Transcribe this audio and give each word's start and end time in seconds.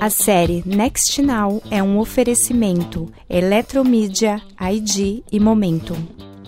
A 0.00 0.10
série 0.10 0.62
Next 0.66 1.22
Now 1.22 1.62
é 1.70 1.82
um 1.82 1.98
oferecimento 1.98 3.08
Eletromídia, 3.30 4.42
ID 4.60 5.22
e 5.30 5.38
Momentum. 5.38 5.96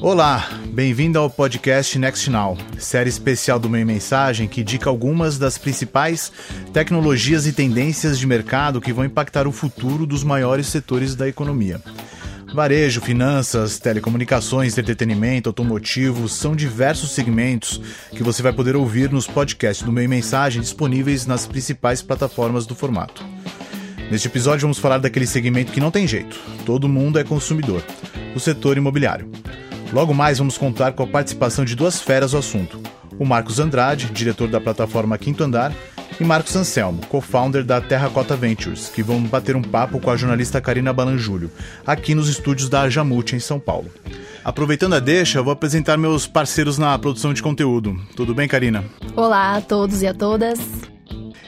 Olá, 0.00 0.48
bem-vindo 0.66 1.18
ao 1.18 1.30
podcast 1.30 1.98
Next 1.98 2.29
Now, 2.29 2.58
série 2.79 3.08
especial 3.08 3.58
do 3.58 3.71
Meio 3.71 3.87
Mensagem 3.87 4.48
que 4.48 4.60
indica 4.60 4.90
algumas 4.90 5.38
das 5.38 5.56
principais 5.56 6.30
tecnologias 6.73 7.46
e 7.46 7.53
tendências 7.53 8.19
de 8.19 8.27
mercado 8.27 8.80
que 8.80 8.93
vão 8.93 9.05
impactar 9.05 9.46
o 9.46 9.53
futuro 9.53 10.05
dos 10.05 10.23
maiores 10.23 10.67
setores 10.67 11.14
da 11.14 11.29
economia. 11.29 11.80
Varejo, 12.57 13.02
finanças, 13.02 13.79
telecomunicações, 13.79 14.79
entretenimento, 14.79 15.50
automotivo 15.50 16.27
são 16.27 16.56
diversos 16.56 17.11
segmentos 17.11 17.79
que 18.12 18.23
você 18.23 18.43
vai 18.43 18.50
poder 18.50 18.75
ouvir 18.75 19.12
nos 19.12 19.27
podcasts 19.27 19.84
do 19.84 19.93
Meio 19.93 20.09
Mensagem 20.09 20.62
disponíveis 20.62 21.27
nas 21.27 21.46
principais 21.46 22.00
plataformas 22.00 22.65
do 22.65 22.74
formato. 22.74 23.23
Neste 24.10 24.29
episódio 24.29 24.62
vamos 24.62 24.79
falar 24.79 24.96
daquele 24.96 25.27
segmento 25.27 25.70
que 25.70 25.80
não 25.80 25.91
tem 25.91 26.09
jeito, 26.09 26.41
todo 26.65 26.88
mundo 26.88 27.19
é 27.19 27.24
consumidor, 27.24 27.84
o 28.34 28.41
setor 28.41 28.79
imobiliário. 28.79 29.30
Logo 29.93 30.15
mais 30.15 30.38
vamos 30.38 30.57
contar 30.57 30.93
com 30.93 31.02
a 31.02 31.07
participação 31.07 31.62
de 31.62 31.77
duas 31.77 32.01
feras 32.01 32.30
do 32.30 32.38
assunto. 32.38 32.80
O 33.18 33.27
Marcos 33.27 33.60
Andrade, 33.60 34.07
diretor 34.07 34.48
da 34.48 34.62
plataforma 34.62 35.18
Quinto 35.18 35.45
Andar, 35.45 35.74
e 36.20 36.25
Marcos 36.25 36.56
Anselmo, 36.56 37.01
co-founder 37.09 37.65
da 37.65 37.80
Terracota 37.80 38.37
Ventures, 38.37 38.88
que 38.88 39.02
vão 39.02 39.23
bater 39.23 39.57
um 39.57 39.62
papo 39.62 40.01
com 40.01 40.11
a 40.11 40.16
jornalista 40.16 40.61
Karina 40.61 40.93
Balanjúlio, 40.93 41.51
aqui 41.87 42.15
nos 42.15 42.29
estúdios 42.29 42.69
da 42.69 42.88
Jamute, 42.88 43.37
em 43.37 43.41
São 43.41 43.61
Paulo. 43.61 43.91
Aproveitando 44.45 44.95
a 44.95 45.01
deixa, 45.01 45.43
vou 45.43 45.52
apresentar 45.52 45.97
meus 45.97 46.27
parceiros 46.27 46.79
na 46.79 46.98
produção 46.98 47.34
de 47.34 47.43
conteúdo. 47.43 48.01
Tudo 48.15 48.34
bem, 48.34 48.48
Karina? 48.48 48.84
Olá 49.15 49.57
a 49.57 49.60
todos 49.60 50.02
e 50.02 50.07
a 50.07 50.15
todas. 50.15 50.59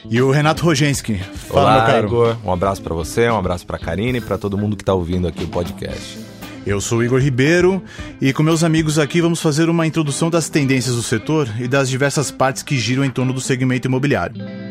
E 0.09 0.21
o 0.21 0.31
Renato 0.31 0.63
Rogenski. 0.63 1.17
Fala, 1.17 1.61
Olá, 1.61 1.73
meu 1.75 1.85
caro. 1.85 2.07
Igor. 2.07 2.37
Um 2.43 2.51
abraço 2.51 2.81
para 2.81 2.93
você, 2.93 3.29
um 3.29 3.37
abraço 3.37 3.65
para 3.65 3.79
Karina 3.79 4.17
e 4.17 4.21
para 4.21 4.37
todo 4.37 4.57
mundo 4.57 4.75
que 4.75 4.83
está 4.83 4.93
ouvindo 4.93 5.27
aqui 5.27 5.43
o 5.43 5.47
podcast. 5.47 6.19
Eu 6.65 6.81
sou 6.81 7.03
Igor 7.03 7.19
Ribeiro 7.19 7.81
e 8.21 8.33
com 8.33 8.43
meus 8.43 8.63
amigos 8.63 8.99
aqui 8.99 9.21
vamos 9.21 9.41
fazer 9.41 9.69
uma 9.69 9.87
introdução 9.87 10.29
das 10.29 10.49
tendências 10.49 10.95
do 10.95 11.01
setor 11.01 11.47
e 11.59 11.67
das 11.67 11.89
diversas 11.89 12.31
partes 12.31 12.63
que 12.63 12.77
giram 12.77 13.03
em 13.03 13.09
torno 13.09 13.33
do 13.33 13.41
segmento 13.41 13.87
imobiliário. 13.87 14.68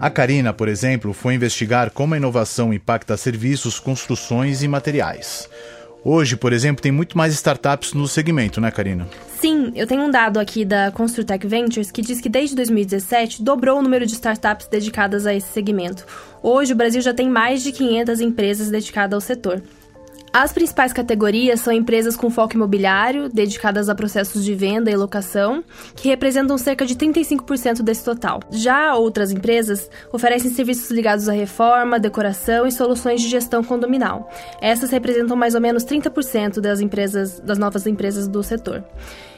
A 0.00 0.08
Karina, 0.08 0.50
por 0.54 0.66
exemplo, 0.66 1.12
foi 1.12 1.34
investigar 1.34 1.90
como 1.90 2.14
a 2.14 2.16
inovação 2.16 2.72
impacta 2.72 3.18
serviços, 3.18 3.78
construções 3.78 4.62
e 4.62 4.68
materiais. 4.68 5.46
Hoje, 6.02 6.36
por 6.36 6.54
exemplo, 6.54 6.82
tem 6.82 6.90
muito 6.90 7.18
mais 7.18 7.34
startups 7.34 7.92
no 7.92 8.08
segmento, 8.08 8.62
né, 8.62 8.70
Karina? 8.70 9.06
Sim, 9.38 9.70
eu 9.74 9.86
tenho 9.86 10.02
um 10.02 10.10
dado 10.10 10.40
aqui 10.40 10.64
da 10.64 10.90
Construtech 10.90 11.46
Ventures 11.46 11.90
que 11.90 12.00
diz 12.00 12.18
que 12.18 12.30
desde 12.30 12.56
2017 12.56 13.42
dobrou 13.42 13.78
o 13.78 13.82
número 13.82 14.06
de 14.06 14.14
startups 14.14 14.66
dedicadas 14.68 15.26
a 15.26 15.34
esse 15.34 15.48
segmento. 15.48 16.06
Hoje, 16.42 16.72
o 16.72 16.76
Brasil 16.76 17.02
já 17.02 17.12
tem 17.12 17.28
mais 17.28 17.62
de 17.62 17.70
500 17.70 18.22
empresas 18.22 18.70
dedicadas 18.70 19.12
ao 19.12 19.20
setor. 19.20 19.62
As 20.32 20.52
principais 20.52 20.92
categorias 20.92 21.58
são 21.58 21.72
empresas 21.72 22.14
com 22.14 22.30
foco 22.30 22.54
imobiliário, 22.54 23.28
dedicadas 23.28 23.88
a 23.88 23.96
processos 23.96 24.44
de 24.44 24.54
venda 24.54 24.88
e 24.88 24.94
locação, 24.94 25.64
que 25.96 26.08
representam 26.08 26.56
cerca 26.56 26.86
de 26.86 26.94
35% 26.94 27.82
desse 27.82 28.04
total. 28.04 28.38
Já 28.48 28.94
outras 28.94 29.32
empresas 29.32 29.90
oferecem 30.12 30.52
serviços 30.52 30.88
ligados 30.92 31.28
à 31.28 31.32
reforma, 31.32 31.98
decoração 31.98 32.64
e 32.64 32.70
soluções 32.70 33.20
de 33.20 33.28
gestão 33.28 33.64
condominal. 33.64 34.30
Essas 34.62 34.90
representam 34.90 35.36
mais 35.36 35.56
ou 35.56 35.60
menos 35.60 35.84
30% 35.84 36.60
das 36.60 36.80
empresas, 36.80 37.40
das 37.40 37.58
novas 37.58 37.84
empresas 37.88 38.28
do 38.28 38.40
setor. 38.40 38.84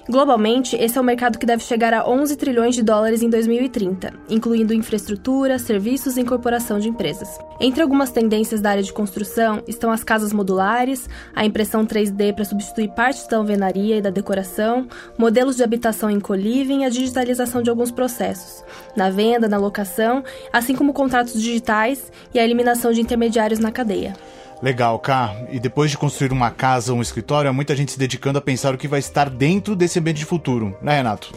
Globalmente, 0.09 0.75
esse 0.75 0.99
é 0.99 1.01
um 1.01 1.05
mercado 1.05 1.39
que 1.39 1.47
deve 1.47 1.63
chegar 1.63 1.95
a 1.95 2.09
11 2.09 2.35
trilhões 2.37 2.75
de 2.75 2.83
dólares 2.83 3.23
em 3.23 3.31
2030, 3.31 4.13
incluindo 4.29 4.75
infraestrutura, 4.75 5.61
serviços 5.61 6.17
e 6.17 6.21
incorporação 6.21 6.81
de 6.81 6.89
empresas. 6.89 7.39
Entre 7.61 7.81
algumas 7.81 8.11
tendências 8.11 8.61
da 8.61 8.71
área 8.71 8.83
de 8.83 8.93
construção 8.93 9.63
estão 9.69 9.93
as 9.93 10.03
casas 10.03 10.33
modulares, 10.33 11.09
a 11.33 11.45
impressão 11.45 11.87
3D 11.87 12.35
para 12.35 12.45
substituir 12.45 12.89
partes 12.89 13.29
da 13.29 13.37
alvenaria 13.37 13.97
e 13.97 14.03
da 14.03 14.11
decoração, 14.11 14.89
modelos 15.17 15.57
de 15.57 15.63
habitação 15.63 16.11
em 16.11 16.19
co-living 16.19 16.81
e 16.83 16.85
a 16.85 16.91
digitalização 16.91 17.63
de 17.63 17.71
alguns 17.71 17.93
processos, 17.93 18.65
na 18.97 19.09
venda, 19.09 19.49
na 19.49 19.57
locação, 19.57 20.25
assim 20.53 20.75
como 20.75 20.93
contratos 20.93 21.41
digitais 21.41 22.11
e 22.35 22.41
a 22.41 22.45
eliminação 22.45 22.91
de 22.91 23.01
intermediários 23.01 23.61
na 23.61 23.71
cadeia. 23.71 24.15
Legal, 24.63 24.97
Cá. 25.01 25.35
E 25.51 25.59
depois 25.59 25.91
de 25.91 25.99
construir 25.99 26.31
uma 26.31 26.51
casa 26.51 26.95
um 26.95 27.03
escritório, 27.03 27.51
há 27.51 27.53
muita 27.53 27.75
gente 27.75 27.91
se 27.91 27.99
dedicando 27.99 28.39
a 28.39 28.43
pensar 28.43 28.73
o 28.73 28.79
que 28.79 28.87
vai 28.87 29.01
estar 29.01 29.29
dentro 29.29 29.75
desse 29.75 29.99
ambiente 29.99 30.19
de 30.19 30.25
futuro, 30.25 30.77
né, 30.81 30.99
Renato? 30.99 31.33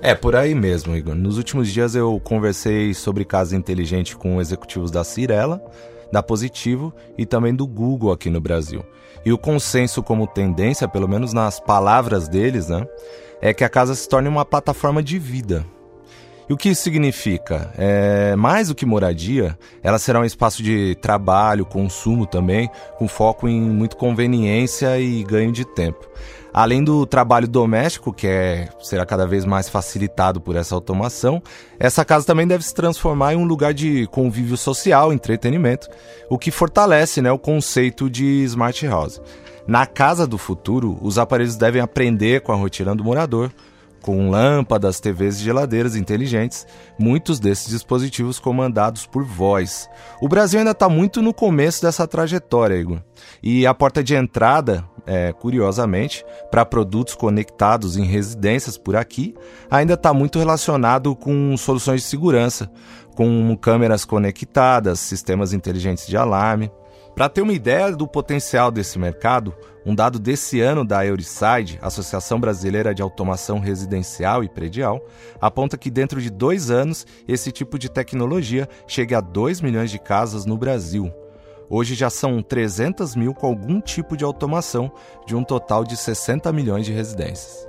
É, 0.00 0.14
por 0.14 0.34
aí 0.34 0.54
mesmo, 0.54 0.96
Igor. 0.96 1.14
Nos 1.14 1.36
últimos 1.36 1.70
dias 1.70 1.94
eu 1.94 2.18
conversei 2.24 2.94
sobre 2.94 3.26
casa 3.26 3.54
inteligente 3.54 4.16
com 4.16 4.40
executivos 4.40 4.90
da 4.90 5.04
Cirela, 5.04 5.62
da 6.10 6.22
Positivo 6.22 6.94
e 7.16 7.26
também 7.26 7.54
do 7.54 7.66
Google 7.66 8.10
aqui 8.10 8.30
no 8.30 8.40
Brasil. 8.40 8.82
E 9.24 9.32
o 9.32 9.38
consenso 9.38 10.02
como 10.02 10.26
tendência, 10.26 10.88
pelo 10.88 11.06
menos 11.06 11.32
nas 11.34 11.60
palavras 11.60 12.26
deles, 12.26 12.68
né, 12.68 12.86
é 13.40 13.52
que 13.52 13.64
a 13.64 13.68
casa 13.68 13.94
se 13.94 14.08
torne 14.08 14.28
uma 14.28 14.44
plataforma 14.44 15.02
de 15.02 15.18
vida, 15.18 15.64
e 16.48 16.52
o 16.52 16.56
que 16.56 16.70
isso 16.70 16.82
significa? 16.82 17.72
É, 17.76 18.34
mais 18.36 18.68
do 18.68 18.74
que 18.74 18.84
moradia, 18.84 19.56
ela 19.82 19.98
será 19.98 20.20
um 20.20 20.24
espaço 20.24 20.62
de 20.62 20.96
trabalho, 20.96 21.64
consumo 21.64 22.26
também, 22.26 22.70
com 22.98 23.06
foco 23.06 23.48
em 23.48 23.60
muito 23.60 23.96
conveniência 23.96 24.98
e 24.98 25.22
ganho 25.22 25.52
de 25.52 25.64
tempo. 25.64 26.08
Além 26.54 26.84
do 26.84 27.06
trabalho 27.06 27.48
doméstico, 27.48 28.12
que 28.12 28.26
é, 28.26 28.68
será 28.80 29.06
cada 29.06 29.26
vez 29.26 29.44
mais 29.44 29.70
facilitado 29.70 30.38
por 30.38 30.54
essa 30.54 30.74
automação, 30.74 31.42
essa 31.78 32.04
casa 32.04 32.26
também 32.26 32.46
deve 32.46 32.62
se 32.62 32.74
transformar 32.74 33.32
em 33.32 33.36
um 33.36 33.44
lugar 33.44 33.72
de 33.72 34.06
convívio 34.08 34.56
social, 34.56 35.12
entretenimento, 35.12 35.88
o 36.28 36.36
que 36.36 36.50
fortalece 36.50 37.22
né, 37.22 37.32
o 37.32 37.38
conceito 37.38 38.10
de 38.10 38.44
smart 38.44 38.86
house. 38.86 39.20
Na 39.66 39.86
casa 39.86 40.26
do 40.26 40.36
futuro, 40.36 40.98
os 41.00 41.18
aparelhos 41.18 41.56
devem 41.56 41.80
aprender 41.80 42.42
com 42.42 42.52
a 42.52 42.56
rotina 42.56 42.94
do 42.94 43.04
morador, 43.04 43.50
com 44.02 44.28
lâmpadas, 44.28 45.00
TVs 45.00 45.36
e 45.36 45.44
geladeiras 45.44 45.96
inteligentes, 45.96 46.66
muitos 46.98 47.40
desses 47.40 47.68
dispositivos 47.68 48.38
comandados 48.38 49.06
por 49.06 49.24
voz. 49.24 49.88
O 50.20 50.28
Brasil 50.28 50.58
ainda 50.58 50.72
está 50.72 50.88
muito 50.88 51.22
no 51.22 51.32
começo 51.32 51.80
dessa 51.80 52.06
trajetória, 52.06 52.74
Igor. 52.74 53.00
E 53.42 53.66
a 53.66 53.72
porta 53.72 54.02
de 54.02 54.14
entrada, 54.14 54.84
é, 55.06 55.32
curiosamente, 55.32 56.24
para 56.50 56.66
produtos 56.66 57.14
conectados 57.14 57.96
em 57.96 58.04
residências 58.04 58.76
por 58.76 58.96
aqui, 58.96 59.34
ainda 59.70 59.94
está 59.94 60.12
muito 60.12 60.38
relacionado 60.38 61.14
com 61.14 61.56
soluções 61.56 62.02
de 62.02 62.08
segurança, 62.08 62.70
com 63.14 63.56
câmeras 63.56 64.04
conectadas, 64.04 64.98
sistemas 64.98 65.52
inteligentes 65.52 66.06
de 66.06 66.16
alarme. 66.16 66.70
Para 67.14 67.28
ter 67.28 67.42
uma 67.42 67.52
ideia 67.52 67.92
do 67.92 68.08
potencial 68.08 68.70
desse 68.70 68.98
mercado, 68.98 69.54
um 69.84 69.94
dado 69.94 70.18
desse 70.18 70.60
ano 70.60 70.84
da 70.84 71.04
Euryside, 71.04 71.78
Associação 71.82 72.40
Brasileira 72.40 72.94
de 72.94 73.02
Automação 73.02 73.58
Residencial 73.58 74.42
e 74.42 74.48
Predial, 74.48 75.04
aponta 75.40 75.76
que 75.76 75.90
dentro 75.90 76.22
de 76.22 76.30
dois 76.30 76.70
anos 76.70 77.06
esse 77.28 77.52
tipo 77.52 77.78
de 77.78 77.90
tecnologia 77.90 78.66
chegue 78.86 79.14
a 79.14 79.20
2 79.20 79.60
milhões 79.60 79.90
de 79.90 79.98
casas 79.98 80.46
no 80.46 80.56
Brasil. 80.56 81.12
Hoje 81.68 81.94
já 81.94 82.08
são 82.08 82.42
300 82.42 83.14
mil 83.14 83.34
com 83.34 83.46
algum 83.46 83.80
tipo 83.80 84.16
de 84.16 84.24
automação, 84.24 84.90
de 85.26 85.36
um 85.36 85.44
total 85.44 85.84
de 85.84 85.96
60 85.96 86.50
milhões 86.52 86.86
de 86.86 86.92
residências. 86.92 87.68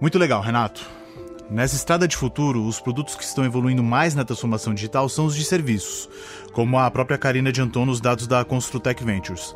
Muito 0.00 0.18
legal, 0.18 0.42
Renato. 0.42 1.01
Nessa 1.50 1.76
estrada 1.76 2.08
de 2.08 2.16
futuro, 2.16 2.64
os 2.64 2.80
produtos 2.80 3.14
que 3.14 3.24
estão 3.24 3.44
evoluindo 3.44 3.82
mais 3.82 4.14
na 4.14 4.24
transformação 4.24 4.72
digital 4.72 5.08
são 5.08 5.26
os 5.26 5.36
de 5.36 5.44
serviços, 5.44 6.08
como 6.52 6.78
a 6.78 6.90
própria 6.90 7.18
Karina 7.18 7.50
adiantou 7.50 7.84
nos 7.84 8.00
dados 8.00 8.26
da 8.26 8.44
Construtech 8.44 9.04
Ventures. 9.04 9.54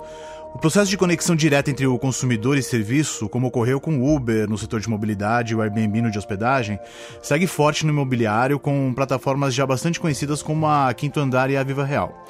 O 0.55 0.59
processo 0.59 0.91
de 0.91 0.97
conexão 0.97 1.37
direta 1.37 1.71
entre 1.71 1.87
o 1.87 1.99
consumidor 1.99 2.57
e 2.57 2.63
serviço, 2.63 3.29
como 3.29 3.49
ocorreu 3.49 3.79
com 3.79 3.99
o 3.99 4.15
Uber 4.15 4.49
no 4.49 4.57
setor 4.57 4.81
de 4.81 4.89
mobilidade 4.89 5.53
e 5.53 5.57
o 5.57 5.61
Airbnb 5.61 6.01
no 6.01 6.11
de 6.11 6.19
hospedagem, 6.19 6.79
segue 7.23 7.47
forte 7.47 7.85
no 7.85 7.93
imobiliário 7.93 8.59
com 8.59 8.93
plataformas 8.95 9.55
já 9.55 9.67
bastante 9.67 10.01
conhecidas 10.01 10.43
como 10.43 10.67
a 10.67 10.93
Quinto 10.95 11.21
Andar 11.21 11.51
e 11.51 11.57
a 11.57 11.63
Viva 11.63 11.85
Real. 11.85 12.25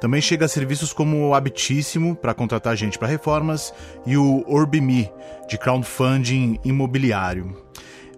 Também 0.00 0.20
chega 0.20 0.44
a 0.46 0.48
serviços 0.48 0.92
como 0.92 1.28
o 1.28 1.34
Habitíssimo, 1.34 2.14
para 2.16 2.34
contratar 2.34 2.76
gente 2.76 2.98
para 2.98 3.08
reformas, 3.08 3.72
e 4.06 4.16
o 4.16 4.44
Orbimi, 4.46 5.10
de 5.48 5.58
crowdfunding 5.58 6.58
imobiliário. 6.64 7.56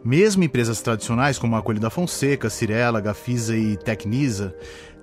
Mesmo 0.09 0.43
empresas 0.43 0.81
tradicionais 0.81 1.39
como 1.39 1.55
a 1.55 1.61
Colhe 1.61 1.79
da 1.79 1.91
Fonseca, 1.91 2.49
Cirela, 2.49 2.99
Gafisa 2.99 3.55
e 3.55 3.77
Tecnisa 3.77 4.55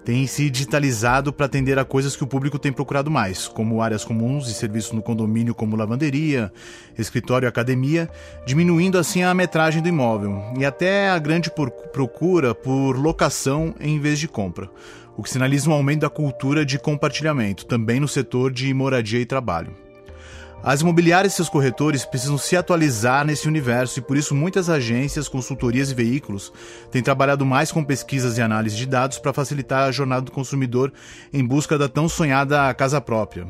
tem 0.04 0.26
se 0.26 0.50
digitalizado 0.50 1.32
para 1.32 1.46
atender 1.46 1.78
a 1.78 1.86
coisas 1.86 2.16
que 2.16 2.24
o 2.24 2.28
público 2.28 2.58
tem 2.58 2.74
procurado 2.74 3.12
mais, 3.12 3.48
como 3.48 3.84
áreas 3.84 4.04
comuns 4.04 4.50
e 4.50 4.54
serviços 4.56 4.94
no 4.94 5.04
condomínio 5.04 5.54
como 5.54 5.76
lavanderia, 5.76 6.52
escritório 6.98 7.46
e 7.46 7.50
academia, 7.50 8.10
diminuindo 8.48 8.98
assim 8.98 9.22
a 9.22 9.32
metragem 9.32 9.80
do 9.80 9.88
imóvel 9.88 10.42
e 10.58 10.66
até 10.66 11.12
a 11.12 11.20
grande 11.20 11.52
procura 11.94 12.56
por 12.56 12.98
locação 12.98 13.76
em 13.80 14.00
vez 14.00 14.18
de 14.18 14.28
compra, 14.28 14.72
o 15.16 15.22
que 15.22 15.30
sinaliza 15.30 15.70
um 15.70 15.74
aumento 15.74 16.02
da 16.02 16.10
cultura 16.10 16.66
de 16.66 16.80
compartilhamento, 16.80 17.68
também 17.68 18.00
no 18.00 18.08
setor 18.08 18.52
de 18.52 18.74
moradia 18.74 19.20
e 19.20 19.26
trabalho. 19.28 19.85
As 20.66 20.82
imobiliárias 20.82 21.34
e 21.34 21.36
seus 21.36 21.48
corretores 21.48 22.06
precisam 22.06 22.40
se 22.40 22.58
atualizar 22.58 23.24
nesse 23.24 23.48
universo 23.48 24.00
e 24.00 24.02
por 24.02 24.18
isso 24.18 24.34
muitas 24.34 24.68
agências, 24.68 25.28
consultorias 25.28 25.92
e 25.92 25.94
veículos 25.94 26.52
têm 26.90 27.04
trabalhado 27.04 27.46
mais 27.46 27.72
com 27.72 27.84
pesquisas 27.84 28.40
e 28.40 28.42
análise 28.42 28.76
de 28.76 28.88
dados 28.88 29.20
para 29.20 29.32
facilitar 29.32 29.88
a 29.88 29.92
jornada 29.92 30.24
do 30.24 30.32
consumidor 30.32 30.92
em 31.32 31.46
busca 31.46 31.78
da 31.78 31.88
tão 31.88 32.10
sonhada 32.10 32.74
casa 32.74 33.00
própria. 33.00 33.46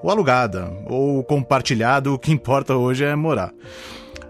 Ou 0.00 0.12
alugada, 0.12 0.72
ou 0.86 1.24
compartilhada, 1.24 2.08
o 2.12 2.16
que 2.16 2.30
importa 2.30 2.76
hoje 2.76 3.02
é 3.02 3.16
morar. 3.16 3.52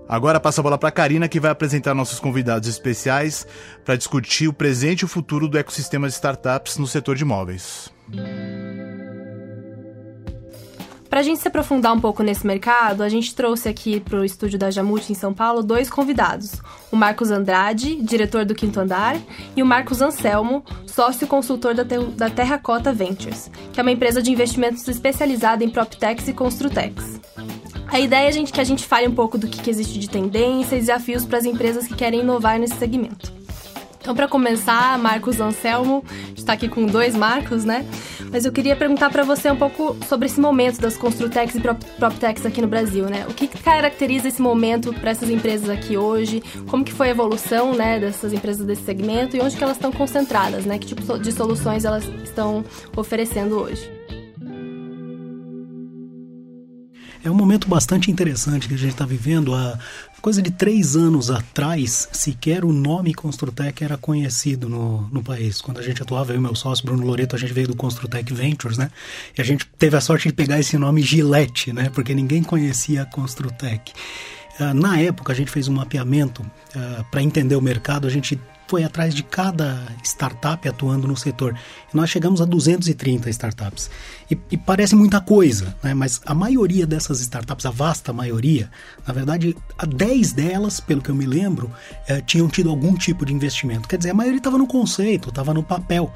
Agora 0.08 0.40
passa 0.40 0.62
a 0.62 0.64
bola 0.64 0.78
para 0.78 0.88
a 0.88 0.92
Karina, 0.92 1.28
que 1.28 1.38
vai 1.38 1.50
apresentar 1.50 1.94
nossos 1.94 2.19
convidados 2.19 2.70
especiais 2.70 3.46
para 3.84 3.96
discutir 3.96 4.48
o 4.48 4.52
presente 4.54 5.02
e 5.02 5.04
o 5.04 5.08
futuro 5.08 5.46
do 5.46 5.58
ecossistema 5.58 6.08
de 6.08 6.14
startups 6.14 6.78
no 6.78 6.87
setor 6.87 7.16
de 7.16 7.22
imóveis. 7.22 7.92
Para 11.11 11.21
a 11.21 11.23
gente 11.25 11.41
se 11.41 11.49
aprofundar 11.49 11.93
um 11.93 12.01
pouco 12.01 12.23
nesse 12.23 12.47
mercado, 12.47 13.03
a 13.03 13.09
gente 13.09 13.35
trouxe 13.35 13.69
aqui 13.69 13.99
para 13.99 14.21
o 14.21 14.25
estúdio 14.25 14.57
da 14.57 14.71
Jamute 14.71 15.11
em 15.11 15.15
São 15.17 15.35
Paulo 15.35 15.61
dois 15.61 15.91
convidados: 15.91 16.62
o 16.93 16.97
Marcos 16.97 17.33
Andrade, 17.33 17.97
diretor 17.97 18.45
do 18.45 18.55
Quinto 18.55 18.79
Andar, 18.79 19.17
e 19.57 19.61
o 19.61 19.67
Marcos 19.67 20.01
Anselmo, 20.01 20.65
sócio 20.87 21.27
consultor 21.27 21.75
da, 21.75 21.83
da 21.83 22.31
Terracota 22.31 22.93
Ventures, 22.93 23.51
que 23.73 23.81
é 23.81 23.83
uma 23.83 23.91
empresa 23.91 24.23
de 24.23 24.31
investimentos 24.31 24.87
especializada 24.87 25.65
em 25.65 25.69
PropTechs 25.69 26.29
e 26.29 26.33
Construtex. 26.33 27.21
A 27.89 27.99
ideia 27.99 28.29
é 28.29 28.45
que 28.45 28.61
a 28.61 28.65
gente 28.65 28.87
fale 28.87 29.09
um 29.09 29.15
pouco 29.15 29.37
do 29.37 29.49
que 29.49 29.69
existe 29.69 29.99
de 29.99 30.09
tendência 30.09 30.77
e 30.77 30.81
desafios 30.81 31.25
para 31.25 31.39
as 31.39 31.45
empresas 31.45 31.89
que 31.89 31.97
querem 31.97 32.21
inovar 32.21 32.57
nesse 32.57 32.77
segmento. 32.77 33.39
Então, 34.00 34.14
para 34.14 34.26
começar, 34.26 34.99
Marcos 34.99 35.41
Anselmo, 35.41 36.02
está 36.35 36.55
aqui 36.55 36.69
com 36.69 36.87
dois 36.87 37.14
Marcos, 37.14 37.67
né? 37.67 37.85
Mas 38.32 38.47
eu 38.47 38.52
queria 38.52 38.75
perguntar 38.75 39.11
para 39.11 39.23
você 39.23 39.50
um 39.50 39.56
pouco 39.56 39.94
sobre 40.08 40.26
esse 40.26 40.41
momento 40.41 40.81
das 40.81 40.97
Construtex 40.97 41.55
e 41.55 41.61
PropTechs 41.61 42.47
aqui 42.47 42.62
no 42.62 42.67
Brasil, 42.67 43.05
né? 43.05 43.26
O 43.29 43.35
que 43.35 43.47
caracteriza 43.47 44.29
esse 44.29 44.41
momento 44.41 44.93
para 44.94 45.11
essas 45.11 45.29
empresas 45.29 45.69
aqui 45.69 45.99
hoje? 45.99 46.43
Como 46.69 46.82
que 46.82 46.93
foi 46.93 47.08
a 47.08 47.11
evolução, 47.11 47.75
né, 47.75 48.00
dessas 48.00 48.32
empresas 48.32 48.67
desse 48.67 48.82
segmento 48.82 49.37
e 49.37 49.41
onde 49.41 49.55
que 49.55 49.62
elas 49.62 49.76
estão 49.76 49.93
concentradas, 49.93 50.64
né? 50.64 50.79
Que 50.79 50.87
tipo 50.87 51.19
de 51.19 51.32
soluções 51.32 51.85
elas 51.85 52.05
estão 52.25 52.64
oferecendo 52.97 53.58
hoje? 53.61 54.00
É 57.22 57.31
um 57.31 57.34
momento 57.34 57.69
bastante 57.69 58.11
interessante 58.11 58.67
que 58.67 58.75
a 58.75 58.78
gente 58.78 58.93
está 58.93 59.05
vivendo. 59.05 59.55
Há 59.55 59.78
coisa 60.22 60.40
de 60.40 60.50
três 60.50 60.96
anos 60.96 61.31
atrás, 61.31 62.08
sequer 62.12 62.64
o 62.64 62.72
nome 62.72 63.12
Construtec 63.12 63.84
era 63.84 63.99
conhecido 63.99 64.70
no, 64.70 65.02
no 65.12 65.22
país. 65.22 65.61
Quando 65.61 65.81
a 65.81 65.82
gente 65.82 66.02
atuava, 66.02 66.32
eu 66.32 66.37
e 66.37 66.40
meu 66.40 66.55
sócio 66.55 66.84
Bruno 66.84 67.05
Loreto, 67.05 67.37
a 67.37 67.38
gente 67.38 67.52
veio 67.52 67.69
do 67.69 67.76
Construtec 67.76 68.32
Ventures, 68.32 68.78
né? 68.78 68.90
E 69.37 69.40
a 69.40 69.44
gente 69.44 69.67
teve 69.78 69.96
a 69.96 70.00
sorte 70.00 70.28
de 70.28 70.34
pegar 70.34 70.58
esse 70.58 70.78
nome 70.78 71.02
Gillette, 71.02 71.75
né? 71.75 71.90
Porque 71.90 72.14
ninguém 72.14 72.43
conhecia 72.43 73.02
a 73.02 73.06
Construtec. 73.06 73.93
Uh, 74.58 74.73
na 74.73 74.99
época, 74.99 75.32
a 75.32 75.37
gente 75.37 75.50
fez 75.50 75.69
um 75.69 75.75
mapeamento 75.75 76.43
uh, 76.43 77.00
ah, 77.00 77.05
para 77.11 77.23
entender 77.23 77.56
o 77.56 77.62
mercado. 77.62 78.06
A 78.06 78.11
gente 78.11 78.38
foi 78.70 78.84
atrás 78.84 79.12
de 79.12 79.25
cada 79.25 79.84
startup 80.05 80.66
atuando 80.69 81.08
no 81.08 81.16
setor. 81.16 81.56
E 81.93 81.96
nós 81.96 82.08
chegamos 82.08 82.40
a 82.40 82.44
230 82.44 83.28
startups. 83.28 83.90
E, 84.31 84.38
e, 84.53 84.56
parece 84.56 84.94
muita 84.94 85.21
coisa, 85.21 85.75
né? 85.82 85.93
mas 85.93 86.21
a 86.25 86.32
maioria 86.32 86.87
dessas 86.87 87.21
startups, 87.21 87.67
a 87.67 87.71
vasta 87.71 88.12
maioria, 88.12 88.71
na 89.05 89.12
verdade, 89.12 89.56
a 89.77 89.85
10 89.85 90.32
delas, 90.32 90.79
pelo 90.79 91.03
que 91.03 91.11
eu 91.11 91.15
me 91.17 91.27
lembro, 91.27 91.69
eh, 92.06 92.21
tinham 92.21 92.47
tido 92.47 92.71
algum 92.71 92.94
tipo 92.94 93.27
de 93.27 93.35
investimento. 93.35 93.88
Quer 93.88 93.97
dizer, 93.97 94.11
a 94.11 94.15
maioria 94.15 94.38
estava 94.38 94.56
no 94.56 94.69
conceito, 94.69 95.31
estava 95.31 95.53
no 95.53 95.65
papel. 95.65 96.12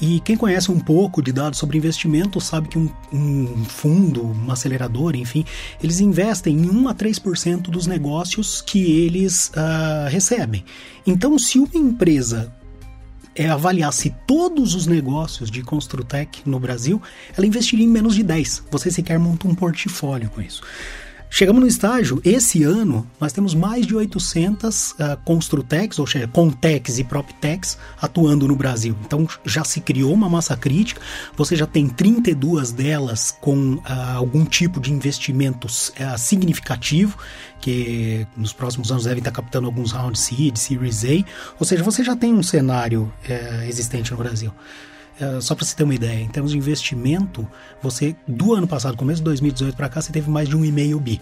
E 0.00 0.20
quem 0.20 0.34
conhece 0.34 0.70
um 0.70 0.80
pouco 0.80 1.20
de 1.20 1.30
dados 1.30 1.58
sobre 1.58 1.76
investimento 1.76 2.40
sabe 2.40 2.68
que 2.68 2.78
um, 2.78 2.90
um 3.12 3.64
fundo, 3.66 4.22
uma 4.22 4.54
aceleradora, 4.54 5.18
enfim, 5.18 5.44
eles 5.82 6.00
investem 6.00 6.56
em 6.56 6.70
1 6.70 6.88
a 6.88 6.94
3% 6.94 7.62
dos 7.62 7.86
negócios 7.86 8.62
que 8.62 8.78
eles 9.04 9.48
uh, 9.48 10.08
recebem. 10.08 10.64
Então, 11.06 11.38
se 11.38 11.58
uma 11.58 11.68
empresa 11.74 12.50
é 13.38 13.48
avaliar 13.48 13.92
se 13.92 14.10
todos 14.26 14.74
os 14.74 14.86
negócios 14.86 15.50
de 15.50 15.62
Construtec 15.62 16.42
no 16.44 16.58
Brasil, 16.58 17.00
ela 17.36 17.46
investiria 17.46 17.84
em 17.84 17.88
menos 17.88 18.16
de 18.16 18.22
10. 18.24 18.64
Você 18.70 18.90
sequer 18.90 19.18
monta 19.18 19.46
um 19.46 19.54
portfólio 19.54 20.28
com 20.28 20.42
isso. 20.42 20.62
Chegamos 21.30 21.60
no 21.60 21.68
estágio, 21.68 22.20
esse 22.24 22.64
ano, 22.64 23.08
nós 23.20 23.32
temos 23.32 23.54
mais 23.54 23.86
de 23.86 23.94
800 23.94 24.90
uh, 24.90 24.94
ah, 24.98 25.16
Construtex, 25.24 25.98
ou 25.98 26.06
seja, 26.06 26.26
Contex 26.26 26.98
e 26.98 27.04
PropTechs 27.04 27.78
atuando 28.00 28.48
no 28.48 28.56
Brasil. 28.56 28.96
Então 29.04 29.28
já 29.44 29.62
se 29.62 29.80
criou 29.80 30.12
uma 30.12 30.28
massa 30.28 30.56
crítica, 30.56 31.00
você 31.36 31.54
já 31.54 31.66
tem 31.66 31.86
32 31.86 32.72
delas 32.72 33.30
com 33.40 33.74
uh, 33.74 33.82
algum 34.16 34.44
tipo 34.44 34.80
de 34.80 34.90
investimento 34.90 35.66
uh, 35.66 36.18
significativo, 36.18 37.18
que 37.60 38.26
nos 38.36 38.52
próximos 38.52 38.90
anos 38.90 39.04
devem 39.04 39.18
estar 39.18 39.32
captando 39.32 39.66
alguns 39.66 39.92
rounds 39.92 40.20
seed, 40.20 40.56
Series 40.56 41.04
A, 41.04 41.24
ou 41.58 41.66
seja, 41.66 41.82
você 41.82 42.02
já 42.02 42.16
tem 42.16 42.32
um 42.32 42.42
cenário 42.42 43.12
eh, 43.28 43.66
existente 43.68 44.12
no 44.12 44.16
Brasil. 44.16 44.52
Uh, 45.20 45.42
só 45.42 45.54
para 45.54 45.64
você 45.64 45.74
ter 45.74 45.82
uma 45.82 45.94
ideia, 45.94 46.20
em 46.22 46.28
termos 46.28 46.52
de 46.52 46.58
investimento, 46.58 47.46
você 47.82 48.14
do 48.26 48.54
ano 48.54 48.68
passado, 48.68 48.96
começo 48.96 49.18
de 49.18 49.24
2018 49.24 49.76
para 49.76 49.88
cá, 49.88 50.00
você 50.00 50.12
teve 50.12 50.30
mais 50.30 50.48
de 50.48 50.56
um 50.56 50.64
e 50.64 50.70
meio 50.70 51.00
bi. 51.00 51.20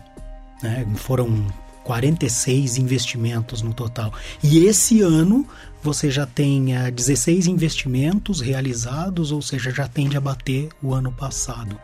Né? 0.62 0.86
Foram 0.96 1.46
46 1.82 2.76
investimentos 2.78 3.62
no 3.62 3.72
total. 3.72 4.12
E 4.42 4.66
esse 4.66 5.00
ano 5.00 5.46
você 5.82 6.10
já 6.10 6.26
tem 6.26 6.76
uh, 6.76 6.90
16 6.92 7.46
investimentos 7.46 8.40
realizados, 8.40 9.32
ou 9.32 9.40
seja, 9.40 9.70
já 9.70 9.88
tende 9.88 10.16
a 10.16 10.20
bater 10.20 10.68
o 10.82 10.92
ano 10.92 11.10
passado. 11.12 11.78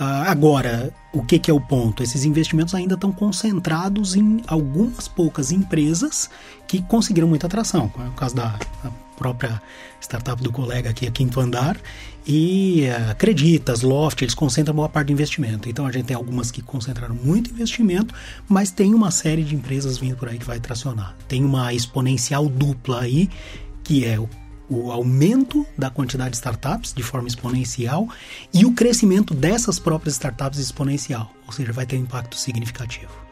Uh, 0.00 0.24
agora, 0.28 0.94
o 1.12 1.24
que, 1.24 1.38
que, 1.38 1.50
é 1.50 1.54
o 1.54 1.60
ponto? 1.60 2.02
Esses 2.02 2.24
investimentos 2.24 2.74
ainda 2.74 2.94
estão 2.94 3.10
concentrados 3.10 4.14
em 4.14 4.40
algumas 4.46 5.08
poucas 5.08 5.50
empresas 5.50 6.30
que 6.68 6.80
conseguiram 6.80 7.26
muita 7.26 7.48
atração. 7.48 7.92
É 7.98 8.08
o 8.08 8.12
caso 8.12 8.36
da 8.36 8.56
própria 9.18 9.60
startup 10.00 10.42
do 10.42 10.52
colega 10.52 10.90
aqui, 10.90 11.06
a 11.06 11.10
Quinto 11.10 11.40
Andar, 11.40 11.76
e 12.26 12.84
uh, 12.86 13.10
Acreditas, 13.10 13.82
Loft, 13.82 14.22
eles 14.22 14.34
concentram 14.34 14.74
boa 14.74 14.88
parte 14.88 15.08
do 15.08 15.12
investimento. 15.12 15.68
Então 15.68 15.86
a 15.86 15.92
gente 15.92 16.06
tem 16.06 16.16
algumas 16.16 16.50
que 16.50 16.62
concentraram 16.62 17.14
muito 17.14 17.50
investimento, 17.50 18.14
mas 18.48 18.70
tem 18.70 18.94
uma 18.94 19.10
série 19.10 19.42
de 19.42 19.54
empresas 19.54 19.98
vindo 19.98 20.16
por 20.16 20.28
aí 20.28 20.38
que 20.38 20.46
vai 20.46 20.60
tracionar. 20.60 21.16
Tem 21.26 21.44
uma 21.44 21.74
exponencial 21.74 22.48
dupla 22.48 23.00
aí, 23.00 23.28
que 23.82 24.04
é 24.04 24.18
o 24.18 24.28
o 24.68 24.92
aumento 24.92 25.66
da 25.76 25.88
quantidade 25.88 26.32
de 26.32 26.36
startups 26.36 26.92
de 26.92 27.02
forma 27.02 27.26
exponencial 27.26 28.06
e 28.52 28.66
o 28.66 28.72
crescimento 28.72 29.32
dessas 29.32 29.78
próprias 29.78 30.14
startups 30.14 30.58
exponencial, 30.58 31.32
ou 31.46 31.52
seja, 31.52 31.72
vai 31.72 31.86
ter 31.86 31.96
um 31.96 32.02
impacto 32.02 32.36
significativo. 32.36 33.27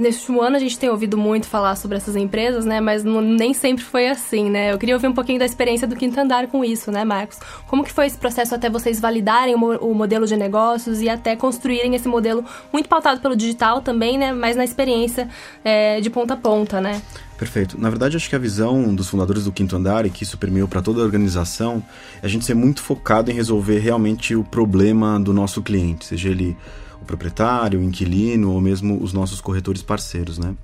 Neste 0.00 0.32
ano 0.32 0.56
a 0.56 0.58
gente 0.58 0.78
tem 0.78 0.88
ouvido 0.88 1.18
muito 1.18 1.46
falar 1.46 1.76
sobre 1.76 1.98
essas 1.98 2.16
empresas, 2.16 2.64
né? 2.64 2.80
Mas 2.80 3.04
não, 3.04 3.20
nem 3.20 3.52
sempre 3.52 3.84
foi 3.84 4.08
assim, 4.08 4.48
né? 4.48 4.72
Eu 4.72 4.78
queria 4.78 4.94
ouvir 4.94 5.08
um 5.08 5.12
pouquinho 5.12 5.38
da 5.38 5.44
experiência 5.44 5.86
do 5.86 5.94
Quinto 5.94 6.18
Andar 6.18 6.46
com 6.46 6.64
isso, 6.64 6.90
né, 6.90 7.04
Marcos? 7.04 7.38
Como 7.66 7.84
que 7.84 7.92
foi 7.92 8.06
esse 8.06 8.16
processo 8.16 8.54
até 8.54 8.70
vocês 8.70 8.98
validarem 8.98 9.54
o, 9.54 9.58
o 9.58 9.94
modelo 9.94 10.26
de 10.26 10.36
negócios 10.36 11.02
e 11.02 11.08
até 11.10 11.36
construírem 11.36 11.94
esse 11.94 12.08
modelo 12.08 12.42
muito 12.72 12.88
pautado 12.88 13.20
pelo 13.20 13.36
digital 13.36 13.82
também, 13.82 14.16
né? 14.16 14.32
Mas 14.32 14.56
na 14.56 14.64
experiência 14.64 15.28
é, 15.62 16.00
de 16.00 16.08
ponta 16.08 16.32
a 16.32 16.36
ponta, 16.38 16.80
né? 16.80 17.02
Perfeito. 17.40 17.80
Na 17.80 17.88
verdade, 17.88 18.18
acho 18.18 18.28
que 18.28 18.36
a 18.36 18.38
visão 18.38 18.94
dos 18.94 19.08
fundadores 19.08 19.44
do 19.44 19.50
Quinto 19.50 19.74
Andar, 19.74 20.04
e 20.04 20.10
que 20.10 20.24
isso 20.24 20.36
permeou 20.36 20.68
para 20.68 20.82
toda 20.82 21.00
a 21.00 21.04
organização, 21.04 21.82
é 22.22 22.26
a 22.26 22.28
gente 22.28 22.44
ser 22.44 22.52
muito 22.52 22.82
focado 22.82 23.30
em 23.30 23.34
resolver 23.34 23.78
realmente 23.78 24.36
o 24.36 24.44
problema 24.44 25.18
do 25.18 25.32
nosso 25.32 25.62
cliente, 25.62 26.04
seja 26.04 26.28
ele 26.28 26.54
o 27.00 27.04
proprietário, 27.06 27.80
o 27.80 27.82
inquilino 27.82 28.52
ou 28.52 28.60
mesmo 28.60 29.02
os 29.02 29.14
nossos 29.14 29.40
corretores 29.40 29.80
parceiros, 29.80 30.36
né? 30.36 30.54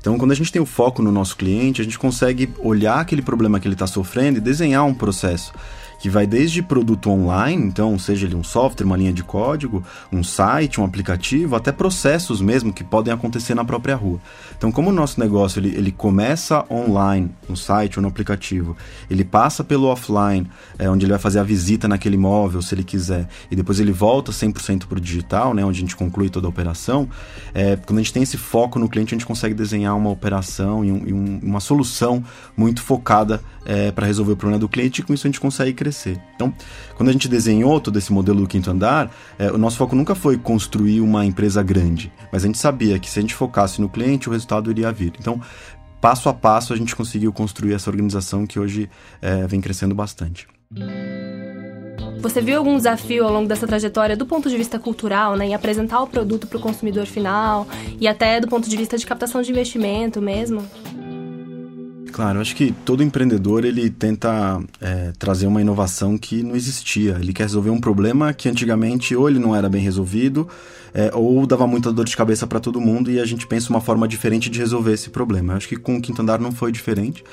Então, 0.00 0.18
quando 0.18 0.32
a 0.32 0.34
gente 0.34 0.50
tem 0.50 0.60
o 0.60 0.66
foco 0.66 1.00
no 1.00 1.12
nosso 1.12 1.36
cliente, 1.36 1.80
a 1.80 1.84
gente 1.84 2.00
consegue 2.00 2.52
olhar 2.58 2.98
aquele 2.98 3.22
problema 3.22 3.60
que 3.60 3.68
ele 3.68 3.76
está 3.76 3.86
sofrendo 3.86 4.38
e 4.38 4.40
desenhar 4.40 4.84
um 4.84 4.92
processo 4.92 5.52
que 6.04 6.10
vai 6.10 6.26
desde 6.26 6.62
produto 6.62 7.08
online, 7.08 7.64
então 7.64 7.98
seja 7.98 8.26
ele 8.26 8.34
um 8.34 8.44
software, 8.44 8.84
uma 8.84 8.94
linha 8.94 9.10
de 9.10 9.24
código, 9.24 9.82
um 10.12 10.22
site, 10.22 10.78
um 10.78 10.84
aplicativo, 10.84 11.56
até 11.56 11.72
processos 11.72 12.42
mesmo 12.42 12.74
que 12.74 12.84
podem 12.84 13.10
acontecer 13.10 13.54
na 13.54 13.64
própria 13.64 13.96
rua. 13.96 14.20
Então, 14.54 14.70
como 14.70 14.90
o 14.90 14.92
nosso 14.92 15.18
negócio 15.18 15.60
ele, 15.60 15.74
ele 15.74 15.90
começa 15.90 16.62
online, 16.70 17.30
no 17.48 17.56
site 17.56 17.98
ou 17.98 18.02
no 18.02 18.08
aplicativo, 18.08 18.76
ele 19.08 19.24
passa 19.24 19.64
pelo 19.64 19.86
offline, 19.86 20.46
é, 20.78 20.90
onde 20.90 21.06
ele 21.06 21.12
vai 21.12 21.18
fazer 21.18 21.38
a 21.38 21.42
visita 21.42 21.88
naquele 21.88 22.16
imóvel, 22.16 22.60
se 22.60 22.74
ele 22.74 22.84
quiser, 22.84 23.26
e 23.50 23.56
depois 23.56 23.80
ele 23.80 23.90
volta 23.90 24.30
100% 24.30 24.84
para 24.86 24.98
o 24.98 25.00
digital, 25.00 25.54
né, 25.54 25.64
onde 25.64 25.78
a 25.78 25.80
gente 25.80 25.96
conclui 25.96 26.28
toda 26.28 26.46
a 26.46 26.50
operação, 26.50 27.08
é, 27.54 27.76
quando 27.76 28.00
a 28.00 28.02
gente 28.02 28.12
tem 28.12 28.22
esse 28.22 28.36
foco 28.36 28.78
no 28.78 28.90
cliente, 28.90 29.14
a 29.14 29.16
gente 29.16 29.26
consegue 29.26 29.54
desenhar 29.54 29.96
uma 29.96 30.10
operação 30.10 30.84
e, 30.84 30.92
um, 30.92 31.08
e 31.08 31.12
um, 31.14 31.40
uma 31.42 31.60
solução 31.60 32.22
muito 32.54 32.82
focada 32.82 33.40
é, 33.64 33.90
para 33.90 34.06
resolver 34.06 34.32
o 34.32 34.36
problema 34.36 34.60
do 34.60 34.68
cliente 34.68 35.00
e 35.00 35.02
com 35.02 35.14
isso 35.14 35.26
a 35.26 35.30
gente 35.30 35.40
consegue 35.40 35.72
crescer. 35.72 35.93
Então, 36.34 36.52
quando 36.96 37.08
a 37.08 37.12
gente 37.12 37.28
desenhou 37.28 37.80
todo 37.80 37.98
esse 37.98 38.12
modelo 38.12 38.40
do 38.40 38.46
quinto 38.46 38.70
andar, 38.70 39.10
é, 39.38 39.50
o 39.50 39.58
nosso 39.58 39.76
foco 39.76 39.94
nunca 39.94 40.14
foi 40.14 40.36
construir 40.36 41.00
uma 41.00 41.24
empresa 41.24 41.62
grande, 41.62 42.12
mas 42.32 42.44
a 42.44 42.46
gente 42.46 42.58
sabia 42.58 42.98
que 42.98 43.08
se 43.08 43.18
a 43.18 43.22
gente 43.22 43.34
focasse 43.34 43.80
no 43.80 43.88
cliente, 43.88 44.28
o 44.28 44.32
resultado 44.32 44.70
iria 44.70 44.92
vir. 44.92 45.12
Então, 45.18 45.40
passo 46.00 46.28
a 46.28 46.34
passo, 46.34 46.72
a 46.72 46.76
gente 46.76 46.94
conseguiu 46.94 47.32
construir 47.32 47.74
essa 47.74 47.88
organização 47.88 48.46
que 48.46 48.58
hoje 48.58 48.90
é, 49.22 49.46
vem 49.46 49.60
crescendo 49.60 49.94
bastante. 49.94 50.46
Você 52.20 52.40
viu 52.40 52.56
algum 52.56 52.76
desafio 52.76 53.24
ao 53.24 53.32
longo 53.32 53.46
dessa 53.46 53.66
trajetória 53.66 54.16
do 54.16 54.24
ponto 54.24 54.48
de 54.48 54.56
vista 54.56 54.78
cultural, 54.78 55.36
né, 55.36 55.46
em 55.46 55.54
apresentar 55.54 56.00
o 56.00 56.06
produto 56.06 56.46
para 56.46 56.58
o 56.58 56.60
consumidor 56.60 57.06
final 57.06 57.66
e 58.00 58.08
até 58.08 58.40
do 58.40 58.48
ponto 58.48 58.68
de 58.68 58.76
vista 58.76 58.96
de 58.96 59.06
captação 59.06 59.42
de 59.42 59.50
investimento 59.50 60.22
mesmo? 60.22 60.66
Claro, 62.14 62.38
acho 62.38 62.54
que 62.54 62.70
todo 62.70 63.02
empreendedor 63.02 63.64
ele 63.64 63.90
tenta 63.90 64.62
é, 64.80 65.10
trazer 65.18 65.48
uma 65.48 65.60
inovação 65.60 66.16
que 66.16 66.44
não 66.44 66.54
existia. 66.54 67.18
Ele 67.20 67.32
quer 67.32 67.42
resolver 67.42 67.70
um 67.70 67.80
problema 67.80 68.32
que 68.32 68.48
antigamente 68.48 69.16
ou 69.16 69.28
ele 69.28 69.40
não 69.40 69.52
era 69.52 69.68
bem 69.68 69.82
resolvido 69.82 70.48
é, 70.94 71.10
ou 71.12 71.44
dava 71.44 71.66
muita 71.66 71.92
dor 71.92 72.04
de 72.04 72.16
cabeça 72.16 72.46
para 72.46 72.60
todo 72.60 72.80
mundo 72.80 73.10
e 73.10 73.18
a 73.18 73.24
gente 73.24 73.48
pensa 73.48 73.68
uma 73.68 73.80
forma 73.80 74.06
diferente 74.06 74.48
de 74.48 74.60
resolver 74.60 74.92
esse 74.92 75.10
problema. 75.10 75.54
Acho 75.54 75.66
que 75.66 75.74
com 75.74 75.96
o 75.96 76.00
Quinto 76.00 76.22
Andar 76.22 76.38
não 76.38 76.52
foi 76.52 76.70
diferente 76.70 77.24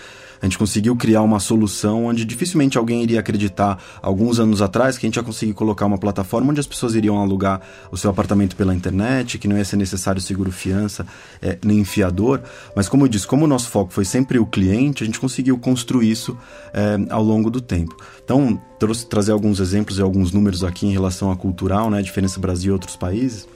a 0.42 0.46
gente 0.46 0.58
conseguiu 0.58 0.96
criar 0.96 1.22
uma 1.22 1.40
solução 1.40 2.06
onde 2.06 2.26
dificilmente 2.26 2.78
alguém 2.78 3.04
iria 3.04 3.20
acreditar 3.20 3.78
alguns 4.02 4.40
anos 4.40 4.62
atrás 4.62 4.98
que 4.98 5.06
a 5.06 5.08
gente 5.08 5.18
ia 5.18 5.24
conseguir 5.24 5.54
colocar 5.54 5.86
uma 5.86 5.98
plataforma 5.98 6.50
onde 6.50 6.60
as 6.60 6.66
pessoas 6.66 6.96
iriam 6.96 7.20
alugar 7.20 7.62
o 7.92 7.98
seu 7.98 8.10
apartamento 8.10 8.56
pela 8.56 8.74
internet, 8.74 9.38
que 9.38 9.48
não 9.48 9.58
ia 9.58 9.66
ser 9.66 9.78
necessário 9.78 10.20
seguro 10.20 10.52
fiança 10.52 11.06
é, 11.42 11.60
nem 11.64 11.86
fiador. 11.86 12.42
Mas 12.76 12.90
como 12.90 13.06
eu 13.06 13.08
disse, 13.08 13.28
como 13.28 13.46
o 13.46 13.48
nosso 13.48 13.70
foco 13.70 13.94
foi 13.94 14.04
sempre 14.04 14.40
o 14.40 14.46
cliente, 14.46 15.04
a 15.04 15.06
gente 15.06 15.20
conseguiu 15.20 15.58
construir 15.60 16.10
isso 16.10 16.36
é, 16.74 16.98
ao 17.12 17.24
longo 17.24 17.52
do 17.52 17.62
tempo. 17.62 17.96
Então, 18.24 18.60
trouxe 18.80 19.06
trazer 19.06 19.32
alguns 19.32 19.60
exemplos 19.60 20.00
e 20.00 20.02
alguns 20.02 20.32
números 20.32 20.64
aqui 20.64 20.88
em 20.88 20.92
relação 20.92 21.32
à 21.32 21.36
cultural, 21.36 21.90
né, 21.92 22.00
a 22.00 22.02
diferença 22.02 22.40
Brasil 22.40 22.72
e 22.72 22.74
outros 22.74 22.96
países. 22.96 23.48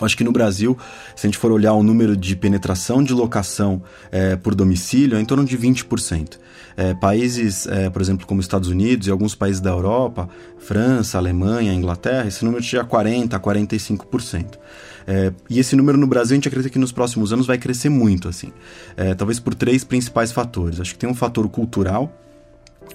Acho 0.00 0.16
que 0.16 0.24
no 0.24 0.32
Brasil, 0.32 0.76
se 1.14 1.26
a 1.26 1.28
gente 1.28 1.38
for 1.38 1.52
olhar 1.52 1.72
o 1.74 1.82
número 1.82 2.16
de 2.16 2.34
penetração 2.34 3.02
de 3.02 3.12
locação 3.12 3.82
é, 4.10 4.34
por 4.34 4.54
domicílio, 4.54 5.16
é 5.16 5.20
em 5.20 5.24
torno 5.24 5.44
de 5.44 5.56
20%. 5.56 6.38
É, 6.76 6.92
países, 6.92 7.68
é, 7.68 7.88
por 7.88 8.02
exemplo, 8.02 8.26
como 8.26 8.40
Estados 8.40 8.68
Unidos 8.68 9.06
e 9.06 9.10
alguns 9.10 9.34
países 9.36 9.60
da 9.60 9.70
Europa, 9.70 10.28
França, 10.58 11.18
Alemanha, 11.18 11.72
Inglaterra, 11.72 12.26
esse 12.26 12.44
número 12.44 12.62
chega 12.64 12.82
a 12.82 12.86
40%, 12.86 13.34
a 13.34 13.38
45%. 13.40 14.58
É, 15.06 15.32
e 15.48 15.60
esse 15.60 15.76
número 15.76 15.96
no 15.96 16.06
Brasil 16.06 16.34
a 16.34 16.36
gente 16.36 16.48
acredita 16.48 16.72
que 16.72 16.78
nos 16.78 16.90
próximos 16.90 17.32
anos 17.32 17.46
vai 17.46 17.58
crescer 17.58 17.90
muito, 17.90 18.28
assim. 18.28 18.52
É, 18.96 19.14
talvez 19.14 19.38
por 19.38 19.54
três 19.54 19.84
principais 19.84 20.32
fatores. 20.32 20.80
Acho 20.80 20.94
que 20.94 20.98
tem 20.98 21.08
um 21.08 21.14
fator 21.14 21.48
cultural, 21.48 22.12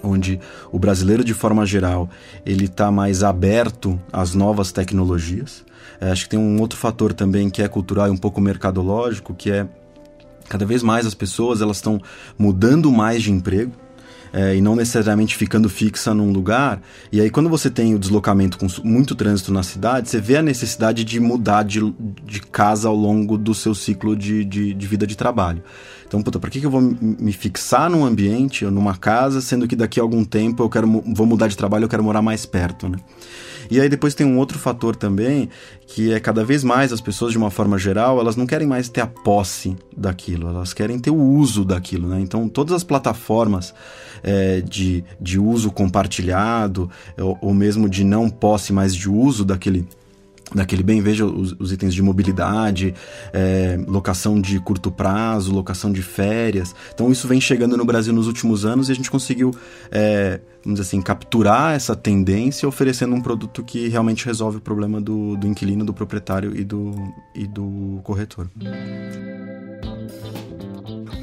onde 0.02 0.38
o 0.70 0.78
brasileiro 0.78 1.24
de 1.24 1.32
forma 1.32 1.64
geral 1.64 2.10
ele 2.44 2.66
está 2.66 2.90
mais 2.90 3.22
aberto 3.22 3.98
às 4.12 4.34
novas 4.34 4.72
tecnologias 4.72 5.64
é, 6.00 6.10
acho 6.10 6.24
que 6.24 6.30
tem 6.30 6.38
um 6.38 6.60
outro 6.60 6.78
fator 6.78 7.12
também 7.12 7.50
que 7.50 7.62
é 7.62 7.68
cultural 7.68 8.08
e 8.08 8.10
um 8.10 8.16
pouco 8.16 8.40
mercadológico, 8.40 9.34
que 9.34 9.50
é 9.50 9.66
cada 10.48 10.64
vez 10.66 10.82
mais 10.82 11.06
as 11.06 11.14
pessoas 11.14 11.60
elas 11.60 11.76
estão 11.76 12.00
mudando 12.38 12.90
mais 12.90 13.22
de 13.22 13.30
emprego. 13.30 13.72
É, 14.32 14.54
e 14.54 14.60
não 14.60 14.76
necessariamente 14.76 15.36
ficando 15.36 15.68
fixa 15.68 16.14
num 16.14 16.30
lugar. 16.30 16.80
E 17.10 17.20
aí, 17.20 17.30
quando 17.30 17.48
você 17.48 17.68
tem 17.68 17.96
o 17.96 17.98
deslocamento 17.98 18.56
com 18.58 18.68
muito 18.84 19.16
trânsito 19.16 19.52
na 19.52 19.64
cidade, 19.64 20.08
você 20.08 20.20
vê 20.20 20.36
a 20.36 20.42
necessidade 20.42 21.02
de 21.02 21.18
mudar 21.18 21.64
de, 21.64 21.80
de 22.24 22.40
casa 22.40 22.86
ao 22.86 22.94
longo 22.94 23.36
do 23.36 23.52
seu 23.52 23.74
ciclo 23.74 24.14
de, 24.14 24.44
de, 24.44 24.72
de 24.72 24.86
vida 24.86 25.04
de 25.04 25.16
trabalho. 25.16 25.64
Então, 26.06 26.22
puta, 26.22 26.38
que, 26.48 26.60
que 26.60 26.66
eu 26.66 26.70
vou 26.70 26.80
me 26.80 27.32
fixar 27.32 27.90
num 27.90 28.04
ambiente 28.04 28.64
ou 28.64 28.70
numa 28.70 28.96
casa, 28.96 29.40
sendo 29.40 29.66
que 29.66 29.74
daqui 29.74 29.98
a 29.98 30.02
algum 30.02 30.24
tempo 30.24 30.62
eu 30.62 30.68
quero 30.68 30.86
vou 30.86 31.26
mudar 31.26 31.48
de 31.48 31.56
trabalho, 31.56 31.84
eu 31.84 31.88
quero 31.88 32.02
morar 32.04 32.22
mais 32.22 32.46
perto, 32.46 32.88
né? 32.88 32.98
E 33.70 33.80
aí 33.80 33.88
depois 33.88 34.14
tem 34.14 34.26
um 34.26 34.38
outro 34.38 34.58
fator 34.58 34.96
também, 34.96 35.48
que 35.86 36.12
é 36.12 36.18
cada 36.18 36.44
vez 36.44 36.64
mais 36.64 36.92
as 36.92 37.00
pessoas, 37.00 37.32
de 37.32 37.38
uma 37.38 37.50
forma 37.50 37.78
geral, 37.78 38.18
elas 38.18 38.36
não 38.36 38.46
querem 38.46 38.66
mais 38.66 38.88
ter 38.88 39.00
a 39.00 39.06
posse 39.06 39.76
daquilo, 39.96 40.48
elas 40.48 40.72
querem 40.72 40.98
ter 40.98 41.10
o 41.10 41.20
uso 41.20 41.64
daquilo, 41.64 42.08
né? 42.08 42.20
Então 42.20 42.48
todas 42.48 42.74
as 42.74 42.82
plataformas 42.82 43.72
é, 44.22 44.60
de, 44.60 45.04
de 45.20 45.38
uso 45.38 45.70
compartilhado, 45.70 46.90
ou, 47.18 47.38
ou 47.40 47.54
mesmo 47.54 47.88
de 47.88 48.04
não 48.04 48.28
posse, 48.28 48.72
mas 48.72 48.94
de 48.94 49.08
uso 49.08 49.44
daquele 49.44 49.86
daquele 50.54 50.82
bem, 50.82 51.00
veja 51.00 51.24
os, 51.24 51.54
os 51.58 51.72
itens 51.72 51.94
de 51.94 52.02
mobilidade, 52.02 52.94
é, 53.32 53.78
locação 53.86 54.40
de 54.40 54.58
curto 54.60 54.90
prazo, 54.90 55.52
locação 55.52 55.92
de 55.92 56.02
férias. 56.02 56.74
Então 56.92 57.10
isso 57.10 57.28
vem 57.28 57.40
chegando 57.40 57.76
no 57.76 57.84
Brasil 57.84 58.12
nos 58.12 58.26
últimos 58.26 58.64
anos 58.64 58.88
e 58.88 58.92
a 58.92 58.94
gente 58.94 59.10
conseguiu, 59.10 59.52
é, 59.90 60.40
vamos 60.64 60.78
dizer 60.78 60.88
assim, 60.88 61.00
capturar 61.00 61.74
essa 61.74 61.94
tendência 61.94 62.68
oferecendo 62.68 63.14
um 63.14 63.20
produto 63.20 63.62
que 63.62 63.88
realmente 63.88 64.26
resolve 64.26 64.58
o 64.58 64.60
problema 64.60 65.00
do, 65.00 65.36
do 65.36 65.46
inquilino, 65.46 65.84
do 65.84 65.92
proprietário 65.92 66.56
e 66.56 66.64
do, 66.64 66.94
e 67.34 67.46
do 67.46 68.00
corretor. 68.02 68.48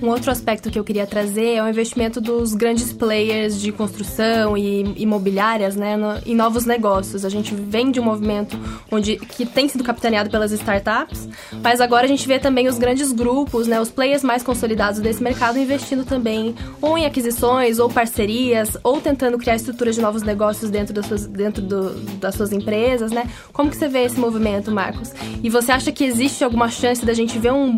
Um 0.01 0.09
outro 0.09 0.29
aspecto 0.29 0.69
que 0.69 0.77
eu 0.77 0.83
queria 0.83 1.07
trazer 1.07 1.55
é 1.55 1.63
o 1.63 1.67
investimento 1.67 2.21
dos 2.21 2.53
grandes 2.53 2.93
players 2.93 3.59
de 3.59 3.71
construção 3.71 4.55
e 4.55 4.81
imobiliárias 5.01 5.75
né, 5.75 5.97
no, 5.97 6.19
em 6.25 6.35
novos 6.35 6.65
negócios. 6.65 7.25
A 7.25 7.29
gente 7.29 7.55
vem 7.55 7.89
de 7.89 7.99
um 7.99 8.03
movimento 8.03 8.57
onde, 8.91 9.17
que 9.17 9.45
tem 9.45 9.67
sido 9.67 9.83
capitaneado 9.83 10.29
pelas 10.29 10.51
startups, 10.51 11.27
mas 11.63 11.81
agora 11.81 12.05
a 12.05 12.07
gente 12.07 12.27
vê 12.27 12.37
também 12.37 12.67
os 12.67 12.77
grandes 12.77 13.11
grupos, 13.11 13.65
né, 13.65 13.81
os 13.81 13.89
players 13.89 14.23
mais 14.23 14.43
consolidados 14.43 14.99
desse 14.99 15.21
mercado 15.21 15.57
investindo 15.57 16.05
também 16.05 16.55
ou 16.79 16.97
em 16.97 17.05
aquisições 17.05 17.79
ou 17.79 17.89
parcerias 17.89 18.77
ou 18.83 19.01
tentando 19.01 19.37
criar 19.37 19.55
estruturas 19.55 19.95
de 19.95 20.01
novos 20.01 20.21
negócios 20.21 20.69
dentro 20.69 20.93
das 20.93 21.07
suas, 21.07 21.25
dentro 21.25 21.61
do, 21.61 21.89
das 22.17 22.35
suas 22.35 22.51
empresas. 22.51 23.11
Né? 23.11 23.27
Como 23.51 23.69
que 23.69 23.75
você 23.75 23.87
vê 23.87 24.03
esse 24.03 24.19
movimento, 24.19 24.71
Marcos? 24.71 25.11
E 25.41 25.49
você 25.49 25.71
acha 25.71 25.91
que 25.91 26.03
existe 26.03 26.43
alguma 26.43 26.69
chance 26.69 27.03
da 27.03 27.13
gente 27.13 27.39
ver 27.39 27.51
um, 27.51 27.77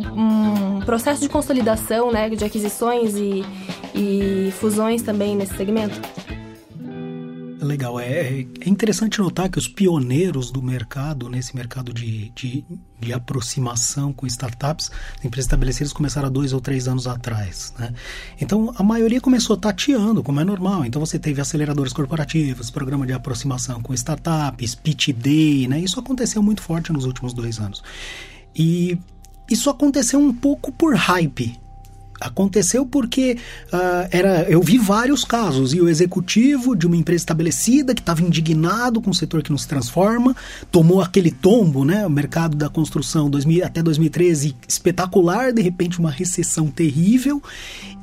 um 0.77 0.79
processo 0.81 1.21
de 1.21 1.29
consolidação 1.29 2.08
né, 2.11 2.29
de 2.29 2.43
aquisições 2.43 3.15
e, 3.15 3.43
e 3.95 4.51
fusões 4.51 5.01
também 5.01 5.35
nesse 5.35 5.55
segmento? 5.55 5.99
Legal, 7.61 7.99
é, 7.99 8.45
é 8.61 8.69
interessante 8.69 9.19
notar 9.19 9.49
que 9.49 9.57
os 9.57 9.67
pioneiros 9.67 10.49
do 10.49 10.61
mercado, 10.61 11.27
nesse 11.27 11.53
mercado 11.53 11.93
de, 11.93 12.29
de, 12.29 12.63
de 12.97 13.13
aproximação 13.13 14.13
com 14.13 14.25
startups, 14.25 14.89
empresas 15.23 15.45
estabelecidas 15.45 15.91
começaram 15.91 16.27
há 16.27 16.31
dois 16.31 16.53
ou 16.53 16.61
três 16.61 16.87
anos 16.87 17.05
atrás. 17.05 17.73
Né? 17.77 17.93
Então 18.39 18.73
a 18.77 18.83
maioria 18.83 19.19
começou 19.19 19.57
tateando, 19.57 20.23
como 20.23 20.39
é 20.39 20.45
normal. 20.45 20.85
Então 20.85 21.05
você 21.05 21.19
teve 21.19 21.41
aceleradores 21.41 21.91
corporativos, 21.91 22.71
programa 22.71 23.05
de 23.05 23.11
aproximação 23.11 23.81
com 23.81 23.93
startups, 23.93 24.73
pitch 24.75 25.09
day, 25.09 25.67
né? 25.67 25.79
isso 25.79 25.99
aconteceu 25.99 26.41
muito 26.41 26.61
forte 26.61 26.93
nos 26.93 27.03
últimos 27.03 27.33
dois 27.33 27.59
anos. 27.59 27.83
E 28.55 28.97
isso 29.51 29.69
aconteceu 29.69 30.19
um 30.19 30.33
pouco 30.33 30.71
por 30.71 30.95
hype 30.95 31.59
Aconteceu 32.19 32.85
porque 32.85 33.37
uh, 33.71 34.07
era, 34.11 34.43
eu 34.49 34.61
vi 34.61 34.77
vários 34.77 35.23
casos 35.23 35.73
e 35.73 35.81
o 35.81 35.87
executivo 35.87 36.75
de 36.75 36.85
uma 36.85 36.95
empresa 36.95 37.21
estabelecida 37.21 37.93
que 37.95 38.01
estava 38.01 38.21
indignado 38.21 39.01
com 39.01 39.09
o 39.09 39.15
setor 39.15 39.41
que 39.41 39.51
nos 39.51 39.65
transforma, 39.65 40.35
tomou 40.71 41.01
aquele 41.01 41.31
tombo, 41.31 41.85
né? 41.85 42.05
O 42.05 42.09
mercado 42.09 42.57
da 42.57 42.69
construção 42.69 43.29
2000, 43.29 43.65
até 43.65 43.81
2013 43.81 44.55
espetacular, 44.67 45.53
de 45.53 45.61
repente 45.61 45.99
uma 45.99 46.11
recessão 46.11 46.67
terrível 46.67 47.41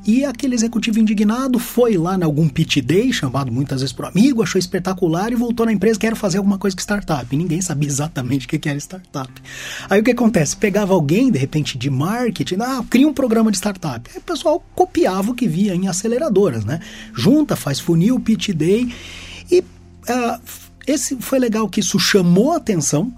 e 0.06 0.24
aquele 0.24 0.54
executivo 0.54 1.00
indignado 1.00 1.58
foi 1.58 1.96
lá 1.96 2.16
em 2.16 2.22
algum 2.22 2.48
pitch 2.48 2.78
day, 2.78 3.12
chamado 3.12 3.50
muitas 3.50 3.80
vezes 3.80 3.92
por 3.92 4.04
amigo, 4.04 4.42
achou 4.42 4.58
espetacular 4.58 5.32
e 5.32 5.34
voltou 5.34 5.66
na 5.66 5.72
empresa, 5.72 5.98
quer 5.98 6.14
fazer 6.14 6.38
alguma 6.38 6.58
coisa 6.58 6.76
com 6.76 6.80
startup. 6.80 7.26
E 7.28 7.36
ninguém 7.36 7.60
sabia 7.60 7.88
exatamente 7.88 8.46
o 8.46 8.48
que 8.48 8.68
era 8.68 8.78
startup. 8.78 9.32
Aí 9.90 10.00
o 10.00 10.04
que 10.04 10.12
acontece? 10.12 10.56
Pegava 10.56 10.94
alguém, 10.94 11.32
de 11.32 11.38
repente, 11.38 11.76
de 11.76 11.90
marketing, 11.90 12.58
ah, 12.60 12.84
cria 12.88 13.08
um 13.08 13.12
programa 13.12 13.50
de 13.50 13.56
startup. 13.56 14.08
Aí 14.12 14.18
o 14.18 14.22
pessoal 14.22 14.64
copiava 14.76 15.32
o 15.32 15.34
que 15.34 15.48
via 15.48 15.74
em 15.74 15.88
aceleradoras, 15.88 16.64
né? 16.64 16.78
Junta, 17.12 17.56
faz 17.56 17.80
funil, 17.80 18.20
pitch 18.20 18.50
day. 18.50 18.94
E 19.50 19.58
uh, 19.60 20.40
esse 20.86 21.16
foi 21.16 21.40
legal 21.40 21.68
que 21.68 21.80
isso 21.80 21.98
chamou 21.98 22.52
a 22.52 22.58
atenção 22.58 23.12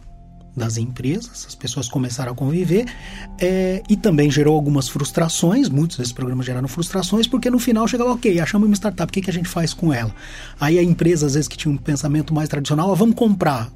das 0.58 0.76
empresas, 0.76 1.46
as 1.46 1.54
pessoas 1.54 1.88
começaram 1.88 2.32
a 2.32 2.34
conviver 2.34 2.84
é, 3.40 3.82
e 3.88 3.96
também 3.96 4.30
gerou 4.30 4.54
algumas 4.54 4.88
frustrações. 4.88 5.68
Muitos 5.68 5.96
desses 5.96 6.12
programas 6.12 6.44
geraram 6.44 6.68
frustrações 6.68 7.26
porque 7.26 7.50
no 7.50 7.58
final 7.58 7.86
chegava, 7.88 8.12
ok, 8.12 8.38
achamos 8.40 8.66
uma 8.66 8.74
startup, 8.74 9.08
o 9.08 9.12
que, 9.12 9.22
que 9.22 9.30
a 9.30 9.32
gente 9.32 9.48
faz 9.48 9.72
com 9.72 9.92
ela? 9.92 10.14
Aí 10.60 10.78
a 10.78 10.82
empresa, 10.82 11.26
às 11.26 11.34
vezes 11.34 11.48
que 11.48 11.56
tinha 11.56 11.72
um 11.72 11.76
pensamento 11.76 12.34
mais 12.34 12.48
tradicional, 12.48 12.92
ah, 12.92 12.94
vamos 12.94 13.14
comprar. 13.14 13.70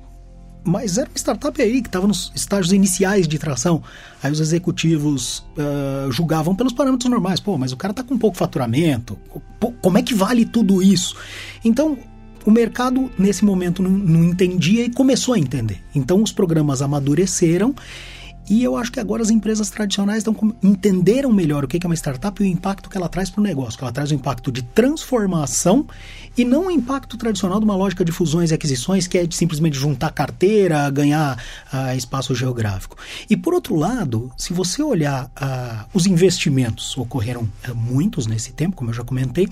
Mas 0.64 0.96
era 0.96 1.08
uma 1.08 1.16
startup 1.16 1.60
aí 1.60 1.82
que 1.82 1.88
estava 1.88 2.06
nos 2.06 2.30
estágios 2.36 2.72
iniciais 2.72 3.26
de 3.26 3.36
tração. 3.38 3.82
Aí 4.22 4.30
os 4.30 4.38
executivos 4.38 5.44
uh, 5.58 6.12
julgavam 6.12 6.54
pelos 6.54 6.72
parâmetros 6.72 7.10
normais. 7.10 7.40
Pô, 7.40 7.58
mas 7.58 7.72
o 7.72 7.76
cara 7.76 7.90
está 7.90 8.04
com 8.04 8.16
pouco 8.16 8.36
faturamento. 8.36 9.18
Pô, 9.58 9.72
como 9.82 9.98
é 9.98 10.02
que 10.02 10.14
vale 10.14 10.44
tudo 10.44 10.80
isso? 10.80 11.16
Então, 11.64 11.98
o 12.44 12.50
mercado, 12.50 13.10
nesse 13.18 13.44
momento, 13.44 13.82
não, 13.82 13.90
não 13.90 14.24
entendia 14.24 14.84
e 14.84 14.90
começou 14.90 15.34
a 15.34 15.38
entender. 15.38 15.80
Então, 15.94 16.22
os 16.22 16.32
programas 16.32 16.82
amadureceram 16.82 17.74
e 18.50 18.64
eu 18.64 18.76
acho 18.76 18.90
que 18.90 18.98
agora 18.98 19.22
as 19.22 19.30
empresas 19.30 19.70
tradicionais 19.70 20.18
estão, 20.18 20.54
entenderam 20.62 21.32
melhor 21.32 21.64
o 21.64 21.68
que 21.68 21.78
é 21.82 21.86
uma 21.86 21.94
startup 21.94 22.42
e 22.42 22.46
o 22.46 22.50
impacto 22.50 22.90
que 22.90 22.96
ela 22.96 23.08
traz 23.08 23.30
para 23.30 23.40
o 23.40 23.44
negócio. 23.44 23.78
Que 23.78 23.84
ela 23.84 23.92
traz 23.92 24.10
um 24.10 24.16
impacto 24.16 24.50
de 24.50 24.62
transformação 24.62 25.86
e 26.36 26.44
não 26.44 26.66
o 26.66 26.70
impacto 26.70 27.16
tradicional 27.16 27.60
de 27.60 27.64
uma 27.64 27.76
lógica 27.76 28.04
de 28.04 28.10
fusões 28.10 28.50
e 28.50 28.54
aquisições, 28.54 29.06
que 29.06 29.16
é 29.16 29.26
de 29.26 29.34
simplesmente 29.34 29.78
juntar 29.78 30.10
carteira, 30.10 30.90
ganhar 30.90 31.38
uh, 31.72 31.96
espaço 31.96 32.34
geográfico. 32.34 32.96
E 33.30 33.36
por 33.36 33.54
outro 33.54 33.76
lado, 33.76 34.32
se 34.36 34.52
você 34.52 34.82
olhar 34.82 35.26
uh, 35.26 35.86
os 35.94 36.06
investimentos, 36.06 36.96
ocorreram 36.98 37.42
uh, 37.42 37.74
muitos 37.74 38.26
nesse 38.26 38.52
tempo, 38.52 38.74
como 38.74 38.90
eu 38.90 38.94
já 38.94 39.04
comentei, 39.04 39.48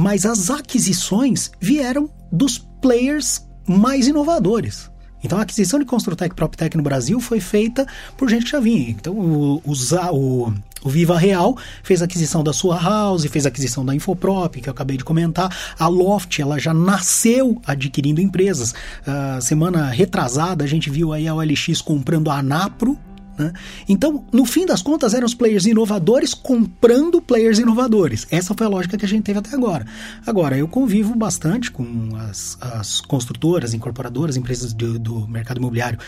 mas 0.00 0.24
as 0.24 0.48
aquisições 0.48 1.50
vieram 1.60 2.08
dos 2.32 2.56
players 2.56 3.46
mais 3.66 4.08
inovadores. 4.08 4.90
Então 5.22 5.38
a 5.38 5.42
aquisição 5.42 5.78
de 5.78 5.84
Construtec 5.84 6.34
PropTech 6.34 6.74
no 6.74 6.82
Brasil 6.82 7.20
foi 7.20 7.38
feita 7.38 7.86
por 8.16 8.30
gente 8.30 8.46
que 8.46 8.50
já 8.50 8.60
vinha. 8.60 8.88
Então 8.88 9.12
o, 9.12 9.62
o, 9.62 10.52
o, 10.82 10.88
Viva 10.88 11.18
Real 11.18 11.54
fez 11.82 12.00
aquisição 12.00 12.42
da 12.42 12.54
sua 12.54 12.80
House, 12.80 13.26
fez 13.26 13.44
aquisição 13.44 13.84
da 13.84 13.94
Infoprop, 13.94 14.62
que 14.62 14.70
eu 14.70 14.72
acabei 14.72 14.96
de 14.96 15.04
comentar. 15.04 15.54
A 15.78 15.86
Loft, 15.86 16.40
ela 16.40 16.58
já 16.58 16.72
nasceu 16.72 17.60
adquirindo 17.66 18.22
empresas. 18.22 18.72
Uh, 18.72 19.42
semana 19.42 19.90
retrasada 19.90 20.64
a 20.64 20.66
gente 20.66 20.88
viu 20.88 21.12
aí 21.12 21.28
a 21.28 21.34
OLX 21.34 21.82
comprando 21.82 22.30
a 22.30 22.38
Anapro, 22.38 22.98
né? 23.40 23.52
Então, 23.88 24.24
no 24.30 24.44
fim 24.44 24.66
das 24.66 24.82
contas, 24.82 25.14
eram 25.14 25.26
os 25.26 25.34
players 25.34 25.64
inovadores 25.64 26.34
comprando 26.34 27.20
players 27.22 27.58
inovadores. 27.58 28.26
Essa 28.30 28.54
foi 28.54 28.66
a 28.66 28.70
lógica 28.70 28.98
que 28.98 29.04
a 29.04 29.08
gente 29.08 29.24
teve 29.24 29.38
até 29.38 29.54
agora. 29.54 29.86
Agora, 30.26 30.56
eu 30.56 30.68
convivo 30.68 31.14
bastante 31.16 31.70
com 31.70 32.10
as, 32.28 32.58
as 32.60 33.00
construtoras, 33.00 33.72
incorporadoras, 33.72 34.36
empresas 34.36 34.72
do, 34.72 34.98
do 34.98 35.26
mercado 35.26 35.58
imobiliário 35.58 35.98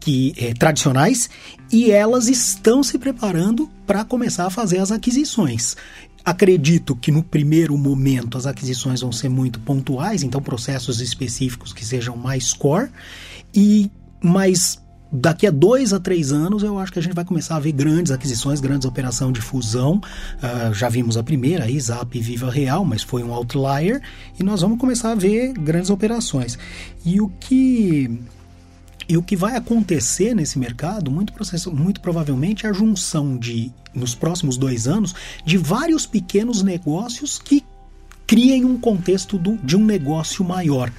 que 0.00 0.32
é, 0.36 0.54
tradicionais 0.54 1.28
e 1.70 1.90
elas 1.90 2.26
estão 2.26 2.82
se 2.82 2.98
preparando 2.98 3.70
para 3.86 4.02
começar 4.02 4.46
a 4.46 4.50
fazer 4.50 4.78
as 4.78 4.90
aquisições. 4.90 5.76
Acredito 6.24 6.96
que 6.96 7.12
no 7.12 7.22
primeiro 7.22 7.76
momento 7.76 8.36
as 8.36 8.46
aquisições 8.46 9.00
vão 9.00 9.12
ser 9.12 9.28
muito 9.28 9.60
pontuais, 9.60 10.22
então 10.22 10.40
processos 10.40 11.00
específicos 11.00 11.72
que 11.72 11.84
sejam 11.84 12.16
mais 12.16 12.52
core 12.52 12.90
e 13.54 13.90
mais 14.22 14.80
daqui 15.12 15.46
a 15.46 15.50
dois 15.50 15.92
a 15.92 16.00
três 16.00 16.32
anos 16.32 16.62
eu 16.62 16.78
acho 16.78 16.92
que 16.92 16.98
a 16.98 17.02
gente 17.02 17.14
vai 17.14 17.24
começar 17.24 17.56
a 17.56 17.60
ver 17.60 17.72
grandes 17.72 18.12
aquisições, 18.12 18.60
grandes 18.60 18.86
operações 18.86 19.32
de 19.32 19.40
fusão. 19.40 19.96
Uh, 19.96 20.72
já 20.74 20.88
vimos 20.88 21.16
a 21.16 21.22
primeira, 21.22 21.64
a 21.64 21.80
Zap 21.80 22.18
Viva 22.20 22.50
Real, 22.50 22.84
mas 22.84 23.02
foi 23.02 23.22
um 23.22 23.32
outlier 23.32 24.00
e 24.38 24.42
nós 24.42 24.60
vamos 24.60 24.78
começar 24.78 25.12
a 25.12 25.14
ver 25.14 25.52
grandes 25.52 25.90
operações. 25.90 26.58
E 27.04 27.20
o 27.20 27.28
que 27.28 28.20
e 29.08 29.16
o 29.16 29.22
que 29.24 29.34
vai 29.34 29.56
acontecer 29.56 30.36
nesse 30.36 30.56
mercado, 30.56 31.10
muito, 31.10 31.32
muito 31.72 32.00
provavelmente, 32.00 32.64
é 32.64 32.68
a 32.68 32.72
junção 32.72 33.36
de, 33.36 33.72
nos 33.92 34.14
próximos 34.14 34.56
dois 34.56 34.86
anos, 34.86 35.16
de 35.44 35.58
vários 35.58 36.06
pequenos 36.06 36.62
negócios 36.62 37.36
que 37.36 37.64
criem 38.24 38.64
um 38.64 38.78
contexto 38.78 39.36
do, 39.36 39.56
de 39.56 39.76
um 39.76 39.84
negócio 39.84 40.44
maior. 40.44 40.92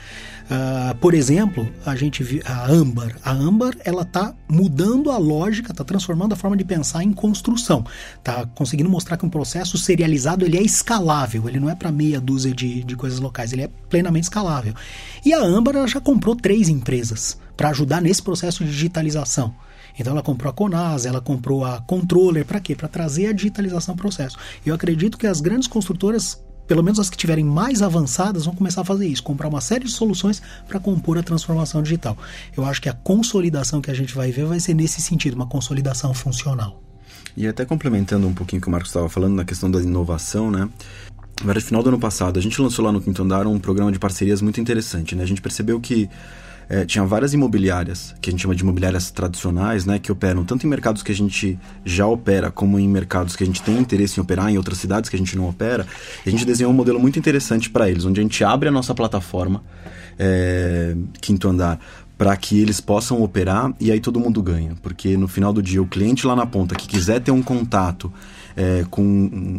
Uh, 0.51 0.93
por 0.95 1.13
exemplo, 1.13 1.65
a 1.85 1.95
gente 1.95 2.41
a 2.43 2.69
Ambar. 2.69 3.15
A 3.23 3.31
Ambar 3.31 3.73
ela 3.85 4.01
está 4.01 4.35
mudando 4.49 5.09
a 5.09 5.17
lógica, 5.17 5.71
está 5.71 5.85
transformando 5.85 6.33
a 6.33 6.35
forma 6.35 6.57
de 6.57 6.65
pensar 6.65 7.01
em 7.03 7.13
construção. 7.13 7.85
Está 8.17 8.45
conseguindo 8.47 8.89
mostrar 8.89 9.15
que 9.15 9.25
um 9.25 9.29
processo 9.29 9.77
serializado 9.77 10.43
ele 10.43 10.57
é 10.57 10.61
escalável. 10.61 11.47
Ele 11.47 11.57
não 11.57 11.69
é 11.69 11.75
para 11.75 11.89
meia 11.89 12.19
dúzia 12.19 12.53
de, 12.53 12.83
de 12.83 12.95
coisas 12.97 13.19
locais. 13.19 13.53
Ele 13.53 13.61
é 13.61 13.69
plenamente 13.89 14.25
escalável. 14.25 14.73
E 15.23 15.33
a 15.33 15.41
Ambar 15.41 15.73
ela 15.73 15.87
já 15.87 16.01
comprou 16.01 16.35
três 16.35 16.67
empresas 16.67 17.39
para 17.55 17.69
ajudar 17.69 18.01
nesse 18.01 18.21
processo 18.21 18.65
de 18.65 18.71
digitalização. 18.71 19.55
Então 19.97 20.11
ela 20.11 20.21
comprou 20.21 20.49
a 20.49 20.53
Conas, 20.53 21.05
ela 21.05 21.21
comprou 21.21 21.63
a 21.63 21.79
Controller, 21.79 22.45
para 22.45 22.59
quê? 22.59 22.75
Para 22.75 22.89
trazer 22.89 23.27
a 23.27 23.31
digitalização 23.31 23.93
ao 23.93 23.97
processo. 23.97 24.37
Eu 24.65 24.75
acredito 24.75 25.17
que 25.17 25.27
as 25.27 25.39
grandes 25.39 25.67
construtoras 25.67 26.43
pelo 26.71 26.81
menos 26.81 27.01
as 27.01 27.09
que 27.09 27.17
tiverem 27.17 27.43
mais 27.43 27.81
avançadas, 27.81 28.45
vão 28.45 28.55
começar 28.55 28.79
a 28.79 28.85
fazer 28.85 29.05
isso, 29.05 29.21
comprar 29.21 29.49
uma 29.49 29.59
série 29.59 29.83
de 29.83 29.91
soluções 29.91 30.41
para 30.69 30.79
compor 30.79 31.17
a 31.17 31.21
transformação 31.21 31.83
digital. 31.83 32.17
Eu 32.55 32.63
acho 32.63 32.81
que 32.81 32.87
a 32.87 32.93
consolidação 32.93 33.81
que 33.81 33.91
a 33.91 33.93
gente 33.93 34.15
vai 34.15 34.31
ver 34.31 34.45
vai 34.45 34.57
ser 34.57 34.73
nesse 34.73 35.01
sentido, 35.01 35.33
uma 35.33 35.45
consolidação 35.45 36.13
funcional. 36.13 36.81
E 37.35 37.45
até 37.45 37.65
complementando 37.65 38.25
um 38.25 38.33
pouquinho 38.33 38.59
o 38.59 38.61
que 38.61 38.69
o 38.69 38.71
Marcos 38.71 38.89
estava 38.89 39.09
falando 39.09 39.35
na 39.35 39.43
questão 39.43 39.69
da 39.69 39.81
inovação, 39.81 40.49
né? 40.49 40.69
No 41.43 41.61
final 41.61 41.83
do 41.83 41.89
ano 41.89 41.99
passado, 41.99 42.39
a 42.39 42.41
gente 42.41 42.61
lançou 42.61 42.85
lá 42.85 42.91
no 42.93 43.01
Quinto 43.01 43.21
Andar 43.21 43.45
um 43.47 43.59
programa 43.59 43.91
de 43.91 43.99
parcerias 43.99 44.41
muito 44.41 44.61
interessante, 44.61 45.13
né? 45.13 45.23
A 45.23 45.27
gente 45.27 45.41
percebeu 45.41 45.77
que 45.77 46.09
é, 46.71 46.85
tinha 46.85 47.03
várias 47.03 47.33
imobiliárias, 47.33 48.15
que 48.21 48.29
a 48.29 48.31
gente 48.31 48.43
chama 48.43 48.55
de 48.55 48.63
imobiliárias 48.63 49.11
tradicionais, 49.11 49.85
né, 49.85 49.99
que 49.99 50.09
operam 50.09 50.45
tanto 50.45 50.65
em 50.65 50.69
mercados 50.69 51.03
que 51.03 51.11
a 51.11 51.15
gente 51.15 51.59
já 51.83 52.07
opera, 52.07 52.49
como 52.49 52.79
em 52.79 52.87
mercados 52.87 53.35
que 53.35 53.43
a 53.43 53.45
gente 53.45 53.61
tem 53.61 53.77
interesse 53.77 54.17
em 54.17 54.23
operar, 54.23 54.49
em 54.49 54.55
outras 54.55 54.77
cidades 54.77 55.09
que 55.09 55.17
a 55.17 55.19
gente 55.19 55.35
não 55.35 55.49
opera. 55.49 55.85
E 56.25 56.29
a 56.29 56.31
gente 56.31 56.45
desenhou 56.45 56.71
um 56.71 56.75
modelo 56.75 56.97
muito 56.97 57.19
interessante 57.19 57.69
para 57.69 57.89
eles, 57.89 58.05
onde 58.05 58.21
a 58.21 58.23
gente 58.23 58.41
abre 58.41 58.69
a 58.69 58.71
nossa 58.71 58.95
plataforma, 58.95 59.61
é, 60.17 60.95
quinto 61.19 61.49
andar, 61.49 61.77
para 62.17 62.37
que 62.37 62.61
eles 62.61 62.79
possam 62.79 63.21
operar 63.21 63.73
e 63.77 63.91
aí 63.91 63.99
todo 63.99 64.17
mundo 64.17 64.41
ganha. 64.41 64.73
Porque 64.81 65.17
no 65.17 65.27
final 65.27 65.51
do 65.51 65.61
dia, 65.61 65.81
o 65.81 65.87
cliente 65.87 66.25
lá 66.25 66.37
na 66.37 66.45
ponta 66.45 66.73
que 66.73 66.87
quiser 66.87 67.19
ter 67.19 67.31
um 67.31 67.43
contato 67.43 68.13
é, 68.55 68.85
com 68.89 69.03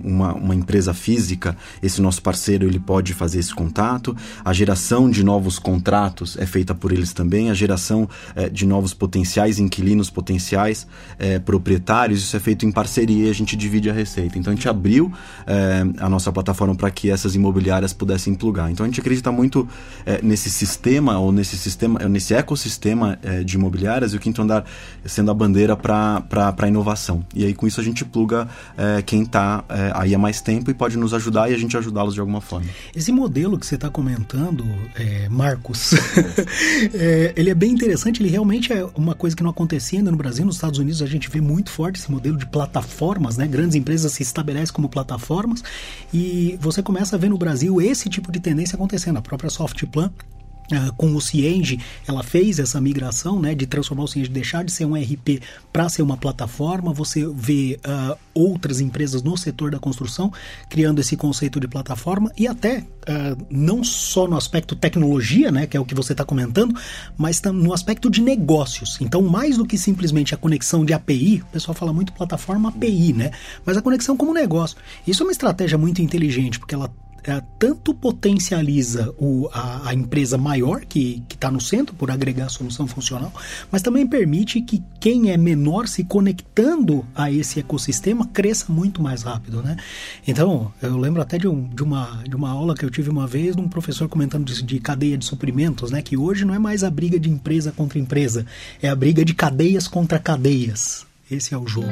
uma, 0.05 0.35
uma, 0.35 0.55
empresa 0.55 0.93
física, 0.95 1.57
esse 1.83 2.01
nosso 2.01 2.23
parceiro 2.23 2.67
ele 2.67 2.79
pode 2.79 3.15
fazer 3.15 3.39
esse 3.39 3.55
contato. 3.55 4.17
A 4.45 4.53
geração 4.53 5.11
de 5.11 5.25
novos 5.25 5.59
contratos 5.59 6.37
é 6.39 6.47
feita 6.47 6.75
por 6.75 6.93
eles 6.93 7.13
também. 7.13 7.51
A 7.51 7.55
geração 7.55 8.09
é, 8.35 8.49
de 8.49 8.67
novos 8.67 8.95
potenciais 8.95 9.59
inquilinos, 9.59 10.11
potenciais 10.11 10.87
é, 11.19 11.39
proprietários, 11.39 12.21
isso 12.21 12.37
é 12.37 12.41
feito 12.41 12.67
em 12.67 12.73
parceria 12.73 13.27
e 13.27 13.31
a 13.31 13.35
gente 13.35 13.57
divide 13.57 13.91
a 13.91 13.93
receita. 13.93 14.39
Então 14.39 14.53
a 14.53 14.57
gente 14.57 14.69
abriu 14.69 15.13
é, 15.47 15.85
a 15.99 16.09
nossa 16.09 16.33
plataforma 16.33 16.75
para 16.75 16.91
que 16.91 17.11
essas 17.11 17.35
imobiliárias 17.35 17.93
pudessem 17.93 18.35
plugar. 18.35 18.71
Então 18.71 18.85
a 18.85 18.89
gente 18.89 19.01
acredita 19.01 19.33
muito 19.33 19.69
é, 20.05 20.21
nesse 20.23 20.51
sistema 20.51 21.19
ou 21.19 21.33
nesse 21.33 21.57
sistema, 21.57 21.99
nesse 22.09 22.35
ecossistema 22.35 23.19
é, 23.23 23.43
de 23.43 23.57
imobiliárias 23.57 24.13
e 24.13 24.17
o 24.17 24.21
quinto 24.21 24.43
andar 24.43 24.65
sendo 25.05 25.31
a 25.31 25.35
bandeira 25.35 25.77
para 25.77 26.23
a 26.57 26.69
inovação. 26.69 27.25
E 27.35 27.45
aí 27.45 27.55
com 27.55 27.67
isso 27.67 27.81
a 27.81 27.85
gente 27.85 28.05
pluga 28.05 28.49
é, 28.83 29.01
quem 29.01 29.23
está 29.23 29.65
é, 29.69 29.93
aí 29.95 30.13
há 30.13 30.19
mais 30.19 30.41
tempo 30.41 30.69
e 30.69 30.75
pode 30.75 30.99
nos 30.99 31.15
ajudar 31.15 31.49
e 31.49 31.55
a 31.55 31.59
gente 31.59 31.77
ajudá-los 31.77 32.15
de 32.15 32.21
alguma 32.21 32.41
forma. 32.41 32.67
Esse 32.95 33.13
modelo 33.13 33.57
que 33.57 33.65
você 33.65 33.77
está 33.77 33.89
comentando, 33.89 34.65
é, 34.97 35.29
Marcos, 35.29 35.93
é, 36.93 37.33
ele 37.37 37.51
é 37.51 37.55
bem 37.55 37.71
interessante, 37.71 38.21
ele 38.21 38.29
realmente 38.29 38.73
é 38.73 38.85
uma 38.97 39.15
coisa 39.15 39.37
que 39.37 39.43
não 39.43 39.51
acontecia 39.51 40.01
ainda 40.01 40.11
no 40.11 40.17
Brasil, 40.17 40.45
nos 40.45 40.57
Estados 40.57 40.81
Unidos 40.81 41.01
a 41.01 41.07
gente 41.07 41.31
vê 41.31 41.41
muito 41.41 41.71
forte 41.71 42.01
esse 42.01 42.11
modelo 42.11 42.37
de 42.37 42.47
plataformas, 42.47 43.37
né? 43.37 43.47
grandes 43.47 43.77
empresas 43.77 44.11
se 44.13 44.25
estabelecem 44.25 44.75
como 44.75 44.89
plataformas 44.89 45.63
e 46.13 46.59
você 46.61 46.83
começa 46.83 47.15
a 47.15 47.19
ver 47.19 47.31
no 47.31 47.39
Brasil 47.39 47.81
esse 47.81 48.09
tipo 48.09 48.33
de 48.33 48.41
tendência 48.41 48.75
acontecendo. 48.75 49.19
A 49.19 49.23
própria 49.23 49.49
Softplan 49.49 50.11
Uh, 50.71 50.93
com 50.95 51.15
o 51.15 51.21
Cienge, 51.21 51.79
ela 52.07 52.23
fez 52.23 52.59
essa 52.59 52.81
migração, 52.81 53.39
né, 53.41 53.55
de 53.55 53.67
transformar 53.67 54.05
o 54.05 54.09
Cienge, 54.09 54.31
deixar 54.31 54.65
de 54.65 54.73
ser 54.73 54.87
um 54.87 54.95
RP 54.95 55.43
para 55.73 55.89
ser 55.89 56.03
uma 56.03 56.17
plataforma. 56.17 56.93
Você 56.95 57.27
vê 57.27 57.79
uh, 57.85 58.17
outras 58.33 58.81
empresas 58.81 59.23
no 59.23 59.37
setor 59.37 59.71
da 59.71 59.79
construção 59.79 60.33
criando 60.69 61.01
esse 61.01 61.17
conceito 61.17 61.61
de 61.61 61.69
plataforma 61.69 62.33
e 62.39 62.47
até 62.47 62.79
uh, 62.79 63.47
não 63.51 63.85
só 63.85 64.27
no 64.27 64.37
aspecto 64.37 64.75
tecnologia, 64.75 65.51
né, 65.51 65.67
que 65.67 65.77
é 65.77 65.81
o 65.81 65.85
que 65.85 65.95
você 65.95 66.13
está 66.13 66.25
comentando, 66.25 66.75
mas 67.17 67.41
no 67.43 67.73
aspecto 67.73 68.09
de 68.09 68.23
negócios. 68.23 68.99
Então, 69.01 69.23
mais 69.23 69.57
do 69.57 69.67
que 69.67 69.77
simplesmente 69.77 70.35
a 70.35 70.39
conexão 70.39 70.85
de 70.85 70.93
API, 70.93 71.43
o 71.43 71.53
pessoal 71.53 71.75
fala 71.75 71.93
muito 71.93 72.13
plataforma 72.13 72.69
API, 72.69 73.13
né, 73.13 73.31
mas 73.65 73.77
a 73.77 73.83
conexão 73.83 74.17
como 74.17 74.33
negócio. 74.33 74.77
Isso 75.07 75.23
é 75.23 75.27
uma 75.27 75.33
estratégia 75.33 75.77
muito 75.77 76.01
inteligente 76.01 76.59
porque 76.59 76.75
ela 76.75 76.91
tanto 77.59 77.95
potencializa 77.95 79.15
o, 79.17 79.49
a, 79.53 79.91
a, 79.91 79.95
empresa 79.95 80.37
maior 80.37 80.85
que 80.85 81.23
está 81.31 81.51
no 81.51 81.61
centro 81.61 81.95
por 81.95 82.11
agregar 82.11 82.49
solução 82.49 82.87
funcional, 82.87 83.33
mas 83.71 83.81
também 83.81 84.07
permite 84.07 84.61
que 84.61 84.83
quem 84.99 85.31
é 85.31 85.37
menor 85.37 85.87
se 85.87 86.03
conectando 86.03 87.07
a 87.15 87.31
esse 87.31 87.61
ecossistema 87.61 88.27
cresça 88.27 88.73
muito 88.73 89.01
mais 89.01 89.23
rápido, 89.23 89.63
né? 89.63 89.77
Então, 90.27 90.73
eu 90.83 90.97
lembro 90.97 91.23
até 91.23 91.39
de, 91.39 91.47
um, 91.47 91.69
de, 91.69 91.83
uma, 91.83 92.23
de 92.29 92.35
uma 92.35 92.51
aula 92.51 92.75
que 92.75 92.85
eu 92.85 92.91
tive 92.91 93.09
uma 93.09 93.27
vez 93.27 93.55
de 93.55 93.63
um 93.63 93.69
professor 93.69 94.09
comentando 94.09 94.45
de, 94.45 94.63
de 94.63 94.81
cadeia 94.81 95.17
de 95.17 95.25
suprimentos, 95.25 95.91
né? 95.91 96.03
Que 96.03 96.17
hoje 96.17 96.45
não 96.45 96.55
é 96.55 96.59
mais 96.59 96.83
a 96.83 96.91
briga 96.91 97.21
de 97.21 97.31
empresa 97.31 97.71
contra 97.71 97.99
empresa, 97.99 98.45
é 98.83 98.89
a 98.89 98.97
briga 98.97 99.25
de 99.25 99.35
cadeias 99.35 99.87
contra 99.87 100.19
cadeias. 100.19 101.07
Esse 101.31 101.55
é 101.55 101.59
o 101.59 101.67
jogo. 101.67 101.89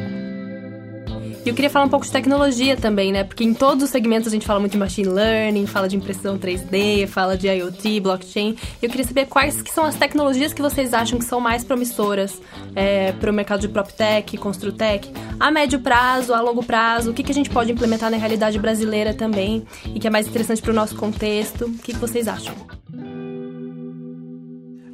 E 1.44 1.48
eu 1.48 1.55
queria 1.55 1.70
falar 1.70 1.87
um 1.87 1.88
pouco 1.88 2.05
de 2.05 2.12
tecnologia 2.12 2.76
também, 2.76 3.11
né? 3.11 3.24
Porque 3.24 3.42
em 3.42 3.55
todos 3.55 3.85
os 3.85 3.90
segmentos 3.90 4.29
a 4.29 4.31
gente 4.31 4.46
fala 4.46 4.61
muito 4.61 4.72
de 4.72 4.79
machine 4.79 5.09
learning, 5.09 5.66
fala 5.66 5.88
de 5.88 5.96
impressão 5.96 6.38
3D, 6.38 7.07
fala 7.07 7.37
de 7.37 7.48
IoT, 7.48 8.00
blockchain. 8.00 8.57
Eu 8.83 8.90
queria 8.90 9.07
saber 9.07 9.26
quais 9.26 9.62
que 9.62 9.70
são 9.70 9.85
as 9.85 9.94
tecnologias 9.94 10.53
que 10.53 10.61
vocês 10.61 10.92
acham 10.92 11.18
que 11.18 11.24
são 11.24 11.40
mais 11.40 11.64
promissoras 11.64 12.40
é, 12.76 13.12
para 13.12 13.31
o 13.31 13.35
mercado 13.35 13.61
de 13.61 13.68
PropTech, 13.68 14.37
Construtech, 14.37 15.11
a 15.38 15.50
médio 15.50 15.81
prazo, 15.81 16.35
a 16.35 16.42
longo 16.42 16.62
prazo, 16.62 17.11
o 17.11 17.14
que, 17.14 17.22
que 17.22 17.33
a 17.33 17.35
gente 17.35 17.48
pode 17.48 17.72
implementar 17.72 18.11
na 18.11 18.18
realidade 18.18 18.59
brasileira 18.59 19.14
também 19.14 19.64
e 19.94 19.98
que 19.98 20.07
é 20.07 20.11
mais 20.11 20.29
interessante 20.29 20.61
para 20.61 20.72
o 20.72 20.74
nosso 20.74 20.94
contexto. 20.94 21.64
O 21.64 21.79
que, 21.79 21.94
que 21.94 21.98
vocês 21.98 22.29
acham? 22.29 22.55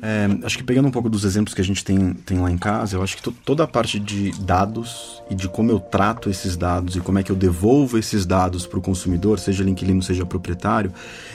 É, 0.03 0.29
acho 0.45 0.59
que 0.59 0.65
pegando 0.65 0.89
um 0.89 0.91
pouco 0.91 1.09
dos 1.09 1.25
exemplos 1.25 1.55
que 1.55 1.61
a 1.61 1.65
gente 1.65 1.85
tem, 1.85 2.13
tem 2.13 2.39
lá 2.39 2.51
em 2.51 2.59
casa, 2.59 2.97
eu 2.97 3.03
acho 3.03 3.17
que 3.17 3.31
toda 3.31 3.65
a 3.65 3.67
parte 3.67 3.99
de 3.99 4.31
dados 4.43 5.23
e 5.31 5.35
de 5.35 5.49
como 5.49 5.71
eu 5.71 5.81
trato 5.81 6.29
esses 6.29 6.57
dados 6.57 6.97
e 6.97 7.01
como 7.01 7.19
é 7.19 7.23
que 7.23 7.33
eu 7.33 7.37
devolvo 7.37 7.97
esses 7.99 8.27
dados 8.27 8.67
para 8.67 8.79
o 8.79 8.83
consumidor, 8.83 9.39
seja 9.39 9.63
ele 9.63 9.71
inquilino, 9.71 10.03
seja 10.03 10.27
proprietário, 10.27 10.93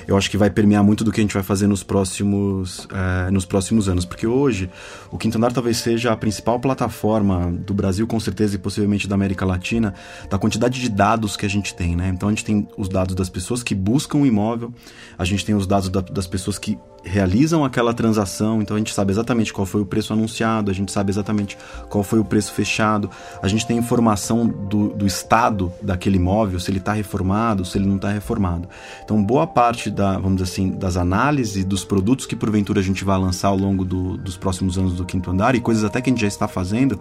eu 0.08 0.16
acho 0.16 0.30
que 0.30 0.38
vai 0.38 0.50
permear 0.50 0.84
muito 0.84 1.04
do 1.04 1.12
que 1.12 1.20
a 1.20 1.24
gente 1.24 1.34
vai 1.34 1.44
fazer 1.44 1.68
nos 1.68 1.84
próximos, 1.84 2.88
é, 2.92 3.32
nos 3.32 3.46
próximos 3.46 3.90
anos. 3.90 4.06
Porque 4.06 4.28
hoje, 4.28 4.70
o 5.12 5.18
Quinto 5.18 5.38
Andar 5.38 5.52
talvez 5.52 5.78
seja 5.78 6.12
a 6.12 6.18
principal 6.18 6.60
plataforma 6.60 7.52
do 7.52 7.74
Brasil, 7.74 8.06
com 8.06 8.20
certeza, 8.20 8.56
e 8.56 8.60
possivelmente 8.60 9.08
da 9.08 9.16
América 9.16 9.46
Latina, 9.46 9.94
da 10.30 10.38
quantidade 10.38 10.80
de 10.80 10.90
dados 10.90 11.36
que 11.36 11.46
a 11.46 11.50
gente 11.50 11.74
tem. 11.74 11.96
Né? 11.96 12.10
Então 12.10 12.30
a 12.30 12.32
gente 12.32 12.46
tem 12.46 12.68
os 12.78 12.88
dados 12.88 13.16
das 13.16 13.30
pessoas 13.30 13.64
que 13.64 13.74
buscam 13.74 14.20
o 14.20 14.26
imóvel, 14.26 14.74
a 15.18 15.26
gente 15.26 15.46
tem 15.46 15.56
os 15.56 15.66
dados 15.66 15.90
da, 15.90 16.02
das 16.02 16.28
pessoas 16.28 16.60
que 16.60 16.78
realizam 17.04 17.66
aquela 17.66 17.94
transação, 17.94 18.62
então 18.62 18.76
a 18.76 18.80
gente 18.80 18.94
sabe 18.94 19.12
exatamente 19.12 19.52
qual 19.52 19.66
foi 19.66 19.82
o 19.82 19.86
preço 19.86 20.14
anunciado, 20.14 20.70
a 20.70 20.74
gente 20.74 20.92
sabe 20.92 21.12
exatamente 21.12 21.58
qual 21.90 22.04
foi 22.04 22.20
o 22.20 22.26
preço 22.26 22.54
fechado, 22.54 23.10
a 23.42 23.48
gente 23.48 23.66
tem 23.66 23.78
informação 23.78 24.48
do, 24.48 24.90
do 24.90 25.06
estado 25.06 25.72
daquele 25.82 26.18
imóvel, 26.18 26.60
se 26.60 26.70
ele 26.70 26.78
está 26.78 26.94
reformado, 26.94 27.66
se 27.66 27.78
ele 27.78 27.88
não 27.88 27.96
está 27.96 28.10
reformado. 28.10 28.68
Então, 29.04 29.22
boa 29.24 29.48
parte 29.48 29.90
da, 29.90 30.18
vamos 30.18 30.42
assim, 30.42 30.72
das 30.72 30.98
análises 30.98 31.66
dos 31.66 31.84
produtos 31.84 32.26
que 32.26 32.36
porventura 32.36 32.80
a 32.80 32.84
gente 32.84 33.04
vai 33.04 33.18
lançar 33.18 33.50
ao 33.50 33.58
longo 33.58 33.84
do, 33.84 34.18
dos 34.18 34.38
próximos 34.38 34.78
anos 34.78 34.94
do 34.94 35.06
quinto 35.06 35.32
andar 35.32 35.56
e 35.56 35.60
coisas 35.60 35.84
até 35.84 36.02
que 36.02 36.10
a 36.10 36.14
gente 36.14 36.22
já 36.22 36.28
está 36.28 36.48
fazendo, 36.48 37.00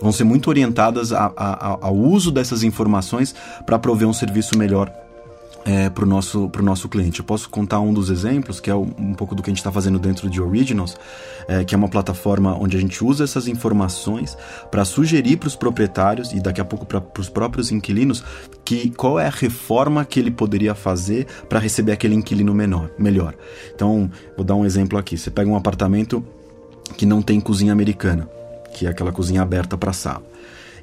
vão 0.00 0.12
ser 0.12 0.24
muito 0.24 0.48
orientadas 0.48 1.12
a, 1.12 1.32
a, 1.36 1.78
ao 1.82 1.94
uso 1.94 2.30
dessas 2.30 2.62
informações 2.62 3.34
para 3.66 3.78
prover 3.78 4.08
um 4.08 4.12
serviço 4.12 4.56
melhor 4.56 5.01
é, 5.64 5.88
para 5.88 6.04
o 6.04 6.06
nosso, 6.06 6.50
nosso 6.60 6.88
cliente. 6.88 7.20
Eu 7.20 7.24
posso 7.24 7.48
contar 7.48 7.80
um 7.80 7.92
dos 7.92 8.10
exemplos, 8.10 8.60
que 8.60 8.70
é 8.70 8.74
um 8.74 9.14
pouco 9.14 9.34
do 9.34 9.42
que 9.42 9.50
a 9.50 9.52
gente 9.52 9.58
está 9.58 9.70
fazendo 9.70 9.98
dentro 9.98 10.28
de 10.28 10.40
Originals, 10.40 10.96
é, 11.48 11.64
que 11.64 11.74
é 11.74 11.78
uma 11.78 11.88
plataforma 11.88 12.56
onde 12.58 12.76
a 12.76 12.80
gente 12.80 13.04
usa 13.04 13.24
essas 13.24 13.48
informações 13.48 14.36
para 14.70 14.84
sugerir 14.84 15.36
para 15.36 15.48
os 15.48 15.56
proprietários 15.56 16.32
e 16.32 16.40
daqui 16.40 16.60
a 16.60 16.64
pouco 16.64 16.86
para 16.86 17.02
os 17.18 17.28
próprios 17.28 17.70
inquilinos 17.70 18.24
que 18.64 18.90
qual 18.90 19.18
é 19.18 19.26
a 19.26 19.30
reforma 19.30 20.04
que 20.04 20.18
ele 20.20 20.30
poderia 20.30 20.74
fazer 20.74 21.26
para 21.48 21.58
receber 21.58 21.92
aquele 21.92 22.14
inquilino 22.14 22.54
menor, 22.54 22.90
melhor. 22.98 23.34
Então, 23.74 24.10
vou 24.36 24.44
dar 24.44 24.54
um 24.54 24.64
exemplo 24.64 24.98
aqui. 24.98 25.16
Você 25.16 25.30
pega 25.30 25.50
um 25.50 25.56
apartamento 25.56 26.24
que 26.96 27.06
não 27.06 27.22
tem 27.22 27.40
cozinha 27.40 27.72
americana, 27.72 28.28
que 28.74 28.86
é 28.86 28.90
aquela 28.90 29.12
cozinha 29.12 29.42
aberta 29.42 29.76
para 29.76 29.92
sala. 29.92 30.31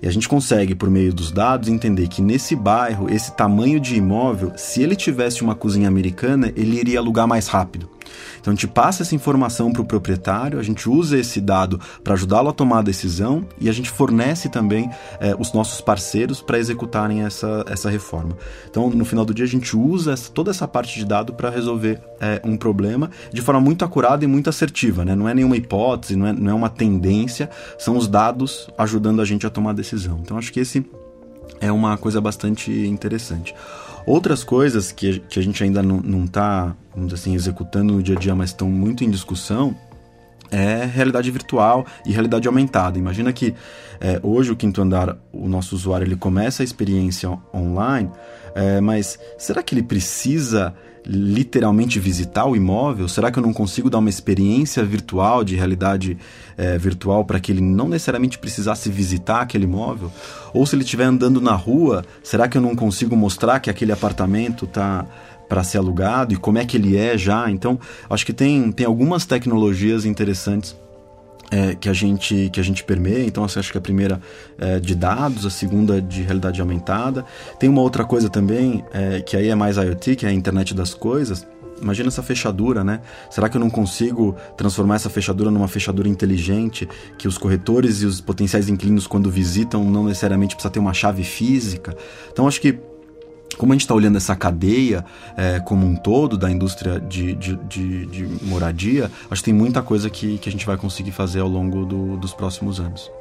E 0.01 0.07
a 0.07 0.11
gente 0.11 0.29
consegue, 0.29 0.73
por 0.73 0.89
meio 0.89 1.13
dos 1.13 1.31
dados, 1.31 1.67
entender 1.67 2.07
que 2.07 2.21
nesse 2.21 2.55
bairro, 2.55 3.09
esse 3.09 3.35
tamanho 3.35 3.79
de 3.79 3.95
imóvel, 3.95 4.53
se 4.55 4.81
ele 4.81 4.95
tivesse 4.95 5.41
uma 5.41 5.55
cozinha 5.55 5.87
americana, 5.87 6.53
ele 6.55 6.77
iria 6.79 6.99
alugar 6.99 7.27
mais 7.27 7.47
rápido. 7.47 7.89
Então 8.39 8.51
a 8.51 8.55
gente 8.55 8.67
passa 8.67 9.03
essa 9.03 9.15
informação 9.15 9.71
para 9.71 9.81
o 9.81 9.85
proprietário, 9.85 10.59
a 10.59 10.63
gente 10.63 10.89
usa 10.89 11.17
esse 11.17 11.41
dado 11.41 11.79
para 12.03 12.13
ajudá-lo 12.13 12.49
a 12.49 12.53
tomar 12.53 12.79
a 12.79 12.81
decisão 12.81 13.45
e 13.59 13.69
a 13.69 13.71
gente 13.71 13.89
fornece 13.89 14.49
também 14.49 14.89
é, 15.19 15.35
os 15.37 15.53
nossos 15.53 15.81
parceiros 15.81 16.41
para 16.41 16.57
executarem 16.57 17.23
essa, 17.23 17.65
essa 17.67 17.89
reforma. 17.89 18.37
Então 18.69 18.89
no 18.89 19.05
final 19.05 19.25
do 19.25 19.33
dia 19.33 19.45
a 19.45 19.47
gente 19.47 19.75
usa 19.75 20.13
essa, 20.13 20.31
toda 20.31 20.51
essa 20.51 20.67
parte 20.67 20.97
de 20.97 21.05
dado 21.05 21.33
para 21.33 21.49
resolver 21.49 22.01
é, 22.19 22.41
um 22.43 22.57
problema 22.57 23.09
de 23.31 23.41
forma 23.41 23.61
muito 23.61 23.83
acurada 23.83 24.23
e 24.23 24.27
muito 24.27 24.49
assertiva. 24.49 25.03
Né? 25.03 25.15
Não 25.15 25.27
é 25.27 25.33
nenhuma 25.33 25.57
hipótese, 25.57 26.15
não 26.15 26.27
é, 26.27 26.33
não 26.33 26.51
é 26.51 26.53
uma 26.53 26.69
tendência, 26.69 27.49
são 27.77 27.97
os 27.97 28.07
dados 28.07 28.69
ajudando 28.77 29.21
a 29.21 29.25
gente 29.25 29.45
a 29.45 29.49
tomar 29.49 29.71
a 29.71 29.73
decisão. 29.73 30.19
Então 30.21 30.37
acho 30.37 30.51
que 30.51 30.59
esse 30.59 30.85
é 31.59 31.71
uma 31.71 31.97
coisa 31.97 32.21
bastante 32.21 32.71
interessante. 32.71 33.53
Outras 34.09 34.43
coisas 34.43 34.91
que, 34.91 35.21
a 35.37 35.39
gente 35.39 35.63
ainda 35.63 35.83
não 35.83 36.25
está, 36.25 36.75
vamos 36.95 37.13
assim, 37.13 37.35
executando 37.35 37.93
no 37.93 38.01
dia 38.01 38.15
a 38.15 38.19
dia, 38.19 38.33
mas 38.33 38.49
estão 38.49 38.67
muito 38.67 39.03
em 39.03 39.09
discussão, 39.11 39.75
é 40.49 40.83
realidade 40.83 41.29
virtual 41.29 41.85
e 42.07 42.11
realidade 42.11 42.47
aumentada. 42.47 42.97
Imagina 42.97 43.31
que 43.31 43.53
é, 44.01 44.19
hoje 44.23 44.51
o 44.51 44.55
quinto 44.55 44.81
andar, 44.81 45.15
o 45.31 45.47
nosso 45.47 45.75
usuário 45.75 46.05
ele 46.05 46.15
começa 46.15 46.63
a 46.63 46.65
experiência 46.65 47.29
online, 47.53 48.09
é, 48.55 48.81
mas 48.81 49.19
será 49.37 49.61
que 49.61 49.75
ele 49.75 49.83
precisa 49.83 50.73
literalmente 51.11 51.99
visitar 51.99 52.45
o 52.45 52.55
imóvel? 52.55 53.07
Será 53.07 53.31
que 53.31 53.39
eu 53.39 53.43
não 53.43 53.51
consigo 53.51 53.89
dar 53.89 53.97
uma 53.97 54.09
experiência 54.09 54.83
virtual, 54.83 55.43
de 55.43 55.55
realidade 55.55 56.15
é, 56.55 56.77
virtual, 56.77 57.25
para 57.25 57.39
que 57.39 57.51
ele 57.51 57.61
não 57.61 57.89
necessariamente 57.89 58.37
precisasse 58.37 58.89
visitar 58.89 59.41
aquele 59.41 59.63
imóvel? 59.63 60.11
Ou 60.53 60.65
se 60.67 60.75
ele 60.75 60.83
estiver 60.83 61.05
andando 61.05 61.41
na 61.41 61.53
rua, 61.53 62.05
será 62.23 62.47
que 62.47 62.57
eu 62.57 62.61
não 62.61 62.75
consigo 62.75 63.15
mostrar 63.15 63.59
que 63.59 63.69
aquele 63.71 63.91
apartamento 63.91 64.65
está 64.65 65.05
para 65.49 65.63
ser 65.63 65.79
alugado 65.79 66.31
e 66.31 66.37
como 66.37 66.59
é 66.59 66.65
que 66.65 66.77
ele 66.77 66.95
é 66.95 67.17
já? 67.17 67.49
Então, 67.49 67.79
acho 68.07 68.23
que 68.23 68.31
tem, 68.31 68.71
tem 68.71 68.85
algumas 68.85 69.25
tecnologias 69.25 70.05
interessantes 70.05 70.75
é, 71.51 71.75
que 71.75 71.89
a 71.89 71.93
gente 71.93 72.49
que 72.51 72.59
a 72.59 72.63
gente 72.63 72.83
permeia. 72.83 73.25
Então, 73.25 73.43
assim, 73.43 73.59
acho 73.59 73.71
que 73.71 73.77
a 73.77 73.81
primeira 73.81 74.21
é 74.57 74.79
de 74.79 74.95
dados, 74.95 75.45
a 75.45 75.49
segunda 75.49 76.01
de 76.01 76.21
realidade 76.21 76.61
aumentada. 76.61 77.25
Tem 77.59 77.69
uma 77.69 77.81
outra 77.81 78.05
coisa 78.05 78.29
também 78.29 78.83
é, 78.93 79.21
que 79.21 79.35
aí 79.35 79.49
é 79.49 79.55
mais 79.55 79.77
IoT, 79.77 80.15
que 80.15 80.25
é 80.25 80.29
a 80.29 80.33
internet 80.33 80.73
das 80.73 80.93
coisas. 80.93 81.45
Imagina 81.81 82.09
essa 82.09 82.21
fechadura, 82.21 82.83
né? 82.83 82.99
Será 83.29 83.47
que 83.47 83.55
eu 83.55 83.61
não 83.61 83.69
consigo 83.69 84.35
transformar 84.57 84.95
essa 84.95 85.09
fechadura 85.09 85.49
numa 85.49 85.67
fechadura 85.67 86.09
inteligente 86.09 86.87
que 87.17 87.27
os 87.27 87.37
corretores 87.37 88.01
e 88.01 88.05
os 88.05 88.19
potenciais 88.19 88.67
inquilinos, 88.67 89.07
quando 89.07 89.31
visitam, 89.31 89.89
não 89.89 90.03
necessariamente 90.03 90.55
precisa 90.55 90.69
ter 90.69 90.79
uma 90.79 90.93
chave 90.93 91.23
física? 91.23 91.95
Então, 92.31 92.47
acho 92.47 92.59
que 92.59 92.77
como 93.57 93.73
a 93.73 93.75
gente 93.75 93.81
está 93.81 93.93
olhando 93.93 94.17
essa 94.17 94.35
cadeia 94.35 95.03
é, 95.35 95.59
como 95.59 95.85
um 95.85 95.95
todo 95.95 96.37
da 96.37 96.49
indústria 96.49 96.99
de, 96.99 97.35
de, 97.35 97.55
de, 97.55 98.05
de, 98.05 98.45
moradia, 98.45 99.11
acho 99.29 99.41
que 99.41 99.45
tem 99.45 99.53
muita 99.53 99.81
coisa 99.81 100.09
que, 100.09 100.37
que 100.37 100.47
a 100.47 100.51
gente 100.51 100.65
vai 100.65 100.77
conseguir 100.77 101.11
fazer 101.11 101.39
ao 101.39 101.47
longo 101.47 101.85
do, 101.85 102.17
dos 102.17 102.33
próximos 102.33 102.79
anos. 102.79 103.11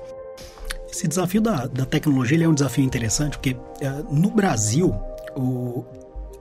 Esse 0.90 1.06
desafio 1.06 1.40
da, 1.40 1.66
da 1.66 1.84
tecnologia 1.84 2.44
é 2.44 2.48
um 2.48 2.54
desafio 2.54 2.84
interessante, 2.84 3.32
porque 3.32 3.56
é, 3.80 3.90
no 4.10 4.30
Brasil, 4.30 4.94
o, 5.36 5.84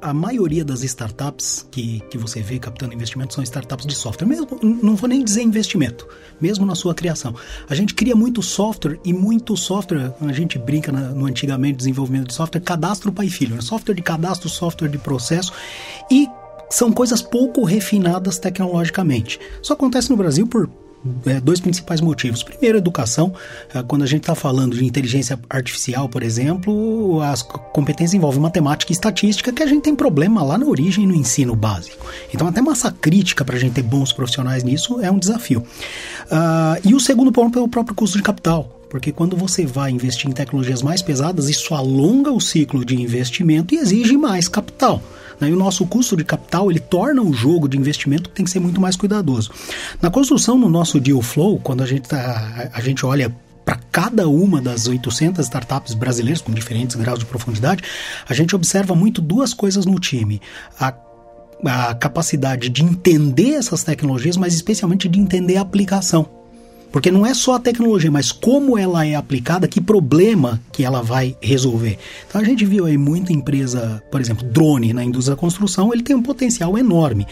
a 0.02 0.14
maioria 0.14 0.64
das 0.64 0.84
startups 0.84 1.68
que, 1.72 2.02
que 2.10 2.18
você 2.18 2.42
vê 2.42 2.60
captando 2.60 2.94
investimento 2.94 3.34
são 3.34 3.44
startups 3.44 3.86
de 3.86 3.96
software. 3.96 4.28
Mesmo, 4.28 4.48
não 4.62 4.96
vou 4.96 5.10
nem 5.10 5.24
dizer 5.24 5.42
investimento, 5.42 6.08
mesmo 6.40 6.66
na 6.66 6.76
sua 6.76 6.94
criação. 6.94 7.34
A 7.70 7.76
gente 7.76 7.94
cria 7.94 8.16
muito 8.16 8.42
software 8.42 9.00
e 9.04 9.14
muito 9.14 9.56
software, 9.58 10.14
a 10.22 10.34
gente 10.34 10.58
brinca 10.58 10.92
na, 10.92 11.10
no 11.10 11.26
antigamente 11.26 11.78
desenvolvimento 11.78 12.28
de 12.28 12.34
software, 12.34 12.62
cadastro 12.62 13.12
pai 13.12 13.28
e 13.28 13.30
filho. 13.30 13.56
Né? 13.56 13.62
Software 13.62 13.96
de 13.96 14.02
cadastro, 14.02 14.50
software 14.50 14.90
de 14.90 14.98
processo 14.98 15.52
e 16.12 16.28
são 16.70 16.92
coisas 16.92 17.22
pouco 17.22 17.64
refinadas 17.64 18.38
tecnologicamente. 18.38 19.40
Isso 19.62 19.74
acontece 19.74 20.10
no 20.10 20.18
Brasil 20.18 20.46
por 20.46 20.70
é, 21.26 21.40
dois 21.40 21.60
principais 21.60 22.02
motivos. 22.02 22.44
Primeiro, 22.44 22.78
educação. 22.78 23.34
É, 23.74 23.82
quando 23.84 24.04
a 24.04 24.06
gente 24.06 24.22
está 24.22 24.36
falando 24.36 24.76
de 24.76 24.86
inteligência 24.86 25.40
artificial, 25.50 26.10
por 26.10 26.24
exemplo, 26.24 27.22
as 27.22 27.42
competências 27.42 28.14
envolvem 28.14 28.42
matemática 28.42 28.92
e 28.92 28.94
estatística, 28.94 29.52
que 29.52 29.64
a 29.64 29.68
gente 29.68 29.84
tem 29.84 29.96
problema 29.96 30.44
lá 30.44 30.58
na 30.58 30.66
origem 30.66 31.06
no 31.08 31.16
ensino 31.16 31.56
básico. 31.56 32.06
Então, 32.34 32.48
até 32.48 32.62
massa 32.62 32.92
crítica 32.92 33.46
para 33.46 33.56
a 33.56 33.60
gente 33.60 33.74
ter 33.74 33.84
bons 33.84 34.12
profissionais 34.12 34.64
nisso 34.64 35.02
é 35.02 35.12
um 35.12 35.20
desafio. 35.20 35.60
Uh, 35.60 36.82
e 36.84 36.94
o 36.94 37.00
segundo 37.00 37.32
ponto 37.32 37.58
é 37.58 37.62
o 37.62 37.68
próprio 37.68 37.96
custo 37.96 38.18
de 38.18 38.24
capital. 38.24 38.74
Porque 38.90 39.12
quando 39.12 39.36
você 39.36 39.66
vai 39.66 39.92
investir 39.92 40.30
em 40.30 40.34
tecnologias 40.34 40.82
mais 40.82 41.02
pesadas, 41.02 41.50
isso 41.50 41.74
alonga 41.74 42.32
o 42.32 42.40
ciclo 42.40 42.86
de 42.86 43.00
investimento 43.00 43.76
e 43.76 43.78
exige 43.78 44.16
mais 44.16 44.48
capital. 44.48 45.02
Né? 45.40 45.50
E 45.50 45.54
o 45.54 45.56
nosso 45.56 45.86
custo 45.86 46.16
de 46.16 46.24
capital 46.24 46.70
ele 46.70 46.80
torna 46.80 47.22
o 47.22 47.34
jogo 47.34 47.68
de 47.68 47.78
investimento 47.78 48.30
que 48.30 48.36
tem 48.36 48.46
que 48.46 48.52
ser 48.52 48.60
muito 48.60 48.80
mais 48.82 48.96
cuidadoso. 48.96 49.52
Na 50.02 50.10
construção, 50.10 50.58
no 50.58 50.70
nosso 50.70 51.00
deal 51.00 51.22
flow, 51.22 51.60
quando 51.60 51.84
a 51.84 51.86
gente, 51.86 52.08
tá, 52.08 52.70
a 52.74 52.82
gente 52.82 53.06
olha 53.06 53.34
para 53.66 53.80
cada 53.92 54.30
uma 54.30 54.62
das 54.62 54.88
800 54.88 55.44
startups 55.46 55.94
brasileiras 55.94 56.42
com 56.42 56.54
diferentes 56.54 56.96
graus 56.96 57.20
de 57.20 57.26
profundidade, 57.26 57.84
a 58.28 58.34
gente 58.34 58.56
observa 58.56 58.96
muito 58.96 59.22
duas 59.22 59.54
coisas 59.54 59.86
no 59.86 60.00
time. 60.00 60.42
A 60.80 60.94
a 61.66 61.96
capacidade 61.96 62.70
de 62.70 62.84
entender 62.84 63.54
essas 63.54 63.84
tecnologias, 63.84 64.38
mas 64.38 64.54
especialmente 64.54 65.10
de 65.10 65.20
entender 65.20 65.58
a 65.58 65.62
aplicação. 65.62 66.37
Porque 66.92 67.12
não 67.12 67.26
é 67.26 67.34
só 67.34 67.56
a 67.56 67.60
tecnologia, 67.60 68.10
mas 68.10 68.32
como 68.32 68.78
ela 68.78 69.06
é 69.06 69.16
aplicada, 69.16 69.68
que 69.68 69.82
problema 69.82 70.62
que 70.72 70.84
ela 70.84 71.02
vai 71.02 71.36
resolver. 71.42 71.98
Então 72.28 72.42
a 72.42 72.44
gente 72.44 72.66
viu 72.66 72.86
aí 72.86 72.98
muita 72.98 73.34
empresa, 73.34 74.02
por 74.12 74.22
exemplo, 74.22 74.48
drone 74.48 74.94
na 74.94 75.04
indústria 75.04 75.36
da 75.36 75.40
construção, 75.40 75.94
ele 75.94 76.04
tem 76.04 76.16
um 76.16 76.24
potencial 76.24 76.78
enorme. 76.78 77.28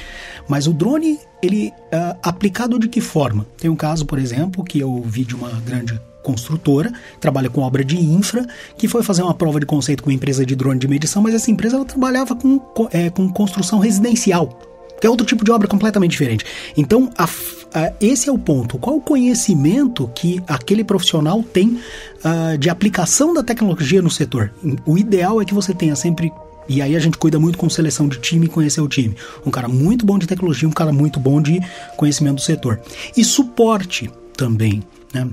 Mas 0.47 0.67
o 0.67 0.73
drone, 0.73 1.19
ele 1.41 1.69
uh, 1.93 2.17
aplicado 2.21 2.77
de 2.77 2.87
que 2.87 3.01
forma? 3.01 3.45
Tem 3.57 3.69
um 3.69 3.75
caso, 3.75 4.05
por 4.05 4.19
exemplo, 4.19 4.63
que 4.63 4.79
eu 4.79 5.01
vi 5.01 5.23
de 5.23 5.35
uma 5.35 5.49
grande 5.65 5.99
construtora, 6.21 6.91
trabalha 7.21 7.49
com 7.49 7.61
obra 7.61 7.85
de 7.85 7.97
infra, 7.99 8.45
que 8.77 8.87
foi 8.87 9.03
fazer 9.03 9.21
uma 9.21 9.33
prova 9.33 9.59
de 9.59 9.65
conceito 9.65 10.01
com 10.01 10.09
uma 10.09 10.15
empresa 10.15 10.43
de 10.43 10.55
drone 10.55 10.79
de 10.79 10.87
medição, 10.87 11.21
mas 11.21 11.35
essa 11.35 11.51
empresa 11.51 11.75
ela 11.75 11.85
trabalhava 11.85 12.35
com, 12.35 12.59
é, 12.91 13.11
com 13.11 13.31
construção 13.31 13.77
residencial 13.77 14.74
que 14.99 15.08
é 15.08 15.10
outro 15.10 15.25
tipo 15.25 15.43
de 15.43 15.51
obra 15.51 15.67
completamente 15.67 16.12
diferente. 16.12 16.45
Então, 16.75 17.10
a, 17.17 17.25
a, 17.25 17.93
esse 17.99 18.29
é 18.29 18.31
o 18.31 18.38
ponto. 18.38 18.77
Qual 18.77 18.97
o 18.97 19.01
conhecimento 19.01 20.10
que 20.15 20.41
aquele 20.47 20.84
profissional 20.84 21.43
tem 21.43 21.79
uh, 22.23 22.58
de 22.58 22.69
aplicação 22.69 23.34
da 23.34 23.43
tecnologia 23.43 24.01
no 24.01 24.10
setor? 24.10 24.53
O 24.86 24.97
ideal 24.97 25.41
é 25.41 25.45
que 25.45 25.53
você 25.53 25.73
tenha 25.73 25.95
sempre 25.95 26.31
e 26.67 26.81
aí 26.81 26.95
a 26.95 26.99
gente 26.99 27.17
cuida 27.17 27.39
muito 27.39 27.58
com 27.58 27.69
seleção 27.69 28.08
de 28.08 28.19
time 28.19 28.47
e 28.47 28.49
conhecer 28.49 28.81
o 28.81 28.88
time. 28.88 29.15
Um 29.45 29.51
cara 29.51 29.67
muito 29.67 30.05
bom 30.05 30.17
de 30.17 30.25
tecnologia, 30.25 30.67
um 30.67 30.71
cara 30.71 30.91
muito 30.91 31.19
bom 31.19 31.39
de 31.41 31.60
conhecimento 31.95 32.38
do 32.38 32.41
setor. 32.41 32.81
E 33.15 33.23
suporte 33.23 34.10
também, 34.36 34.84
né? 35.13 35.27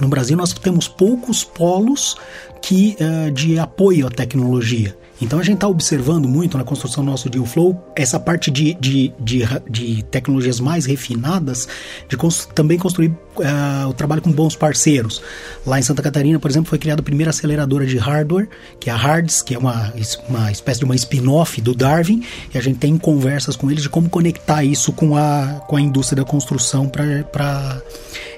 No 0.00 0.06
Brasil 0.06 0.36
nós 0.36 0.52
temos 0.52 0.86
poucos 0.86 1.42
polos 1.42 2.16
que 2.60 2.96
uh, 3.00 3.30
de 3.30 3.58
apoio 3.58 4.06
à 4.06 4.10
tecnologia. 4.10 4.96
Então 5.20 5.38
a 5.38 5.42
gente 5.42 5.56
está 5.56 5.68
observando 5.68 6.28
muito 6.28 6.56
na 6.56 6.64
construção 6.64 7.04
do 7.04 7.10
nosso 7.10 7.28
deal 7.28 7.44
flow 7.44 7.76
essa 7.96 8.20
parte 8.20 8.50
de, 8.50 8.74
de, 8.74 9.12
de, 9.18 9.42
de 9.68 10.02
tecnologias 10.04 10.60
mais 10.60 10.86
refinadas, 10.86 11.68
de 12.08 12.16
também 12.54 12.78
construir 12.78 13.08
uh, 13.08 13.88
o 13.88 13.92
trabalho 13.92 14.22
com 14.22 14.30
bons 14.30 14.54
parceiros. 14.54 15.20
Lá 15.66 15.78
em 15.78 15.82
Santa 15.82 16.02
Catarina, 16.02 16.38
por 16.38 16.50
exemplo, 16.50 16.68
foi 16.68 16.78
criada 16.78 17.00
a 17.00 17.04
primeira 17.04 17.30
aceleradora 17.30 17.84
de 17.84 17.98
hardware, 17.98 18.48
que 18.78 18.90
é 18.90 18.92
a 18.92 18.96
Hards, 18.96 19.42
que 19.42 19.54
é 19.54 19.58
uma, 19.58 19.92
uma 20.28 20.52
espécie 20.52 20.78
de 20.78 20.84
uma 20.84 20.94
spin-off 20.94 21.60
do 21.60 21.74
Darwin, 21.74 22.24
e 22.54 22.58
a 22.58 22.60
gente 22.60 22.78
tem 22.78 22.96
conversas 22.96 23.56
com 23.56 23.70
eles 23.70 23.82
de 23.82 23.88
como 23.88 24.08
conectar 24.08 24.62
isso 24.62 24.92
com 24.92 25.16
a, 25.16 25.62
com 25.66 25.76
a 25.76 25.80
indústria 25.80 26.22
da 26.22 26.28
construção 26.28 26.88
para 26.88 27.82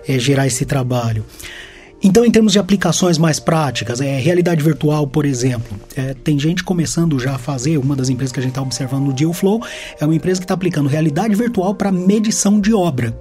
é, 0.08 0.14
eh, 0.14 0.18
gerar 0.18 0.46
esse 0.46 0.64
trabalho. 0.64 1.24
Então, 2.02 2.24
em 2.24 2.30
termos 2.30 2.52
de 2.52 2.58
aplicações 2.58 3.18
mais 3.18 3.38
práticas, 3.38 4.00
é 4.00 4.18
realidade 4.18 4.62
virtual, 4.62 5.06
por 5.06 5.26
exemplo, 5.26 5.78
é, 5.94 6.14
tem 6.14 6.38
gente 6.38 6.64
começando 6.64 7.18
já 7.18 7.34
a 7.34 7.38
fazer. 7.38 7.76
Uma 7.76 7.94
das 7.94 8.08
empresas 8.08 8.32
que 8.32 8.40
a 8.40 8.42
gente 8.42 8.52
está 8.52 8.62
observando 8.62 9.04
no 9.04 9.12
Dealflow 9.12 9.62
é 10.00 10.04
uma 10.06 10.14
empresa 10.14 10.40
que 10.40 10.44
está 10.44 10.54
aplicando 10.54 10.88
realidade 10.88 11.34
virtual 11.34 11.74
para 11.74 11.92
medição 11.92 12.58
de 12.58 12.72
obra 12.72 13.14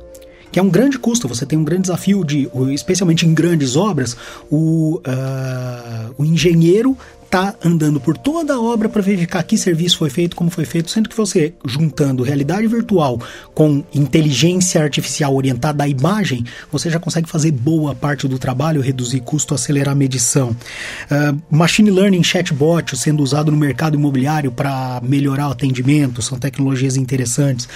que 0.51 0.57
é 0.57 0.63
um 0.63 0.69
grande 0.69 0.97
custo. 0.97 1.27
Você 1.27 1.45
tem 1.45 1.59
um 1.59 1.63
grande 1.63 1.83
desafio 1.83 2.23
de, 2.23 2.49
especialmente 2.73 3.25
em 3.25 3.35
grandes 3.35 3.75
obras, 3.75 4.17
o, 4.49 4.95
uh, 4.97 6.13
o 6.17 6.25
engenheiro 6.25 6.97
tá 7.29 7.55
andando 7.63 7.99
por 7.99 8.17
toda 8.17 8.55
a 8.55 8.61
obra 8.61 8.89
para 8.89 9.01
verificar 9.01 9.43
que 9.43 9.57
serviço 9.57 9.97
foi 9.97 10.09
feito, 10.09 10.35
como 10.35 10.49
foi 10.49 10.65
feito, 10.65 10.89
sendo 10.89 11.07
que 11.07 11.15
você 11.15 11.53
juntando 11.63 12.23
realidade 12.23 12.65
virtual 12.67 13.19
com 13.53 13.83
inteligência 13.93 14.81
artificial 14.81 15.35
orientada 15.35 15.83
à 15.83 15.87
imagem, 15.87 16.43
você 16.71 16.89
já 16.89 16.99
consegue 16.99 17.29
fazer 17.29 17.51
boa 17.51 17.93
parte 17.93 18.27
do 18.27 18.39
trabalho, 18.39 18.81
reduzir 18.81 19.19
custo, 19.21 19.53
acelerar 19.53 19.93
a 19.93 19.95
medição. 19.95 20.49
Uh, 20.49 21.39
machine 21.55 21.91
learning 21.91 22.23
chatbot 22.23 22.97
sendo 22.97 23.21
usado 23.21 23.51
no 23.51 23.57
mercado 23.57 23.95
imobiliário 23.95 24.51
para 24.51 24.99
melhorar 25.03 25.49
o 25.49 25.51
atendimento, 25.51 26.21
são 26.21 26.37
tecnologias 26.37 26.97
interessantes. 26.97 27.67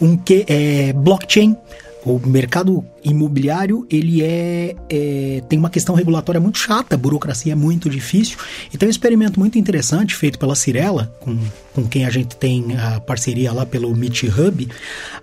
Um 0.00 0.16
que 0.16 0.44
é 0.48 0.92
blockchain 0.92 1.56
o 2.06 2.20
mercado 2.24 2.84
imobiliário 3.02 3.84
ele 3.90 4.22
é, 4.22 4.76
é, 4.88 5.42
tem 5.48 5.58
uma 5.58 5.68
questão 5.68 5.92
regulatória 5.94 6.40
muito 6.40 6.56
chata, 6.56 6.94
a 6.94 6.98
burocracia 6.98 7.52
é 7.52 7.56
muito 7.56 7.90
difícil. 7.90 8.38
Então, 8.72 8.86
um 8.86 8.90
experimento 8.90 9.40
muito 9.40 9.58
interessante 9.58 10.14
feito 10.14 10.38
pela 10.38 10.54
Cirela, 10.54 11.12
com, 11.20 11.36
com 11.74 11.84
quem 11.84 12.06
a 12.06 12.10
gente 12.10 12.36
tem 12.36 12.76
a 12.78 13.00
parceria 13.00 13.52
lá 13.52 13.66
pelo 13.66 13.94
Meet 13.94 14.22
Hub. 14.24 14.68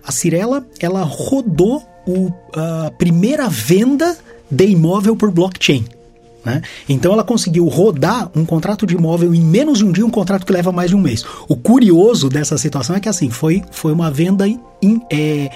A 0.06 0.12
Cirela 0.12 0.66
ela 0.78 1.02
rodou 1.02 1.82
o, 2.06 2.30
a 2.54 2.90
primeira 2.90 3.48
venda 3.48 4.16
de 4.50 4.66
imóvel 4.66 5.16
por 5.16 5.30
blockchain. 5.30 5.86
Né? 6.44 6.60
Então 6.86 7.14
ela 7.14 7.24
conseguiu 7.24 7.66
rodar 7.66 8.30
um 8.36 8.44
contrato 8.44 8.86
de 8.86 8.94
imóvel 8.94 9.34
em 9.34 9.40
menos 9.40 9.78
de 9.78 9.86
um 9.86 9.90
dia, 9.90 10.04
um 10.04 10.10
contrato 10.10 10.44
que 10.44 10.52
leva 10.52 10.70
mais 10.70 10.90
de 10.90 10.96
um 10.96 11.00
mês. 11.00 11.24
O 11.48 11.56
curioso 11.56 12.28
dessa 12.28 12.58
situação 12.58 12.94
é 12.94 13.00
que 13.00 13.08
assim 13.08 13.30
foi, 13.30 13.62
foi 13.70 13.92
uma 13.92 14.10
venda 14.10 14.46
in, 14.46 14.60
é, 15.10 15.50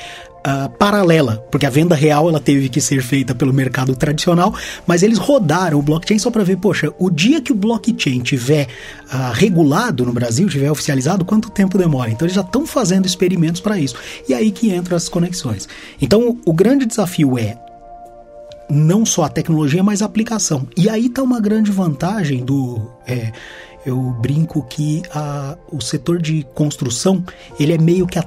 uh, 0.47 0.69
paralela, 0.77 1.45
porque 1.51 1.67
a 1.67 1.71
venda 1.71 1.95
real 1.95 2.29
ela 2.29 2.41
teve 2.41 2.69
que 2.69 2.81
ser 2.81 3.03
feita 3.03 3.35
pelo 3.35 3.53
mercado 3.53 3.95
tradicional, 3.95 4.55
mas 4.87 5.03
eles 5.03 5.19
rodaram 5.19 5.79
o 5.79 5.83
blockchain 5.83 6.19
só 6.19 6.31
para 6.31 6.45
ver, 6.45 6.57
poxa, 6.57 6.93
o 6.99 7.11
dia 7.11 7.41
que 7.41 7.53
o 7.53 7.55
blockchain 7.55 8.21
tiver 8.21 8.67
uh, 9.13 9.33
regulado 9.33 10.05
no 10.05 10.13
Brasil, 10.13 10.49
tiver 10.49 10.71
oficializado, 10.71 11.25
quanto 11.25 11.51
tempo 11.51 11.79
demora? 11.79 12.11
Então 12.11 12.27
eles 12.27 12.35
já 12.35 12.43
estão 12.43 12.67
fazendo 12.67 13.07
experimentos 13.07 13.61
para 13.61 13.79
isso. 13.79 13.97
E 14.29 14.35
aí 14.35 14.51
que 14.51 14.75
entram 14.75 14.97
as 14.97 15.09
conexões. 15.09 15.69
Então 16.01 16.39
o 16.45 16.53
grande 16.53 16.87
desafio 16.87 17.39
é 17.39 17.57
não 18.71 19.07
só 19.07 19.25
a 19.25 19.29
tecnologia, 19.29 19.83
mas 19.83 20.03
a 20.03 20.07
aplicação. 20.07 20.69
E 20.77 20.89
aí 20.89 21.07
está 21.07 21.23
uma 21.23 21.41
grande 21.41 21.71
vantagem 21.71 22.45
do. 22.45 22.91
É, 23.07 23.33
eu 23.87 23.99
brinco 24.21 24.63
que 24.69 25.03
a, 25.15 25.57
o 25.73 25.81
setor 25.81 26.21
de 26.21 26.47
construção 26.55 27.25
ele 27.59 27.73
é 27.73 27.79
meio 27.79 28.07
que 28.07 28.19
a 28.19 28.23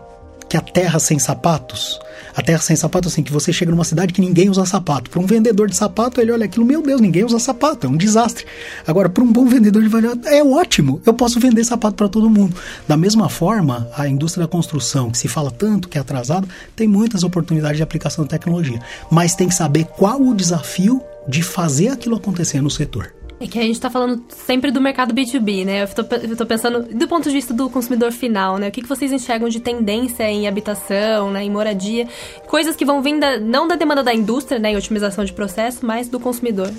que 0.52 0.58
a 0.58 0.62
terra 0.62 1.00
sem 1.00 1.18
sapatos, 1.18 1.98
a 2.36 2.42
terra 2.42 2.60
sem 2.60 2.76
sapato, 2.76 3.08
assim, 3.08 3.24
que 3.24 3.32
você 3.32 3.54
chega 3.54 3.72
numa 3.72 3.86
cidade 3.86 4.12
que 4.12 4.20
ninguém 4.20 4.50
usa 4.50 4.66
sapato. 4.66 5.10
Para 5.10 5.22
um 5.22 5.26
vendedor 5.26 5.70
de 5.70 5.78
sapato, 5.78 6.20
ele 6.20 6.30
olha 6.30 6.44
aquilo, 6.44 6.66
meu 6.66 6.82
Deus, 6.82 7.00
ninguém 7.00 7.24
usa 7.24 7.40
sapato, 7.40 7.88
é 7.88 7.90
um 7.90 7.96
desastre. 7.96 8.46
Agora, 8.86 9.08
para 9.08 9.24
um 9.24 9.32
bom 9.32 9.46
vendedor 9.46 9.82
de 9.82 9.88
valor, 9.88 10.20
é 10.26 10.44
ótimo, 10.44 11.02
eu 11.06 11.14
posso 11.14 11.40
vender 11.40 11.64
sapato 11.64 11.96
para 11.96 12.10
todo 12.10 12.30
mundo. 12.30 12.54
Da 12.86 12.98
mesma 12.98 13.30
forma, 13.30 13.90
a 13.96 14.10
indústria 14.10 14.46
da 14.46 14.52
construção, 14.52 15.10
que 15.10 15.18
se 15.18 15.30
fala 15.30 15.50
tanto 15.50 15.88
que 15.88 15.98
é 15.98 16.02
atrasada, 16.02 16.46
tem 16.76 16.86
muitas 16.86 17.24
oportunidades 17.24 17.78
de 17.78 17.84
aplicação 17.84 18.26
de 18.26 18.32
tecnologia, 18.32 18.82
mas 19.10 19.36
tem 19.36 19.48
que 19.48 19.56
saber 19.56 19.86
qual 19.86 20.22
o 20.22 20.36
desafio 20.36 21.02
de 21.30 21.42
fazer 21.42 21.88
aquilo 21.88 22.18
acontecer 22.18 22.60
no 22.60 22.70
setor. 22.70 23.14
É 23.42 23.48
que 23.48 23.58
a 23.58 23.64
gente 23.64 23.74
está 23.74 23.90
falando 23.90 24.24
sempre 24.30 24.70
do 24.70 24.80
mercado 24.80 25.16
B2B, 25.16 25.66
né? 25.66 25.82
Eu 25.82 25.88
tô, 25.88 26.16
eu 26.16 26.38
tô, 26.38 26.46
pensando 26.46 26.84
do 26.84 27.08
ponto 27.08 27.28
de 27.28 27.34
vista 27.34 27.52
do 27.52 27.72
consumidor 27.72 28.12
final, 28.12 28.60
né? 28.60 28.68
O 28.68 28.72
que, 28.72 28.84
que 28.84 28.88
vocês 28.88 29.12
enxergam 29.12 29.50
de 29.50 29.60
tendência 29.60 30.30
em 30.30 30.48
habitação, 30.48 31.32
né? 31.32 31.44
em 31.44 31.50
moradia? 31.50 32.08
Coisas 32.48 32.76
que 32.76 32.86
vão 32.86 33.02
vir 33.02 33.20
da, 33.20 33.40
não 33.40 33.68
da 33.68 33.76
demanda 33.76 34.04
da 34.04 34.14
indústria, 34.14 34.60
né? 34.60 34.74
Em 34.74 34.78
otimização 34.78 35.26
de 35.26 35.34
processo, 35.34 35.84
mas 35.84 36.08
do 36.08 36.20
consumidor. 36.20 36.72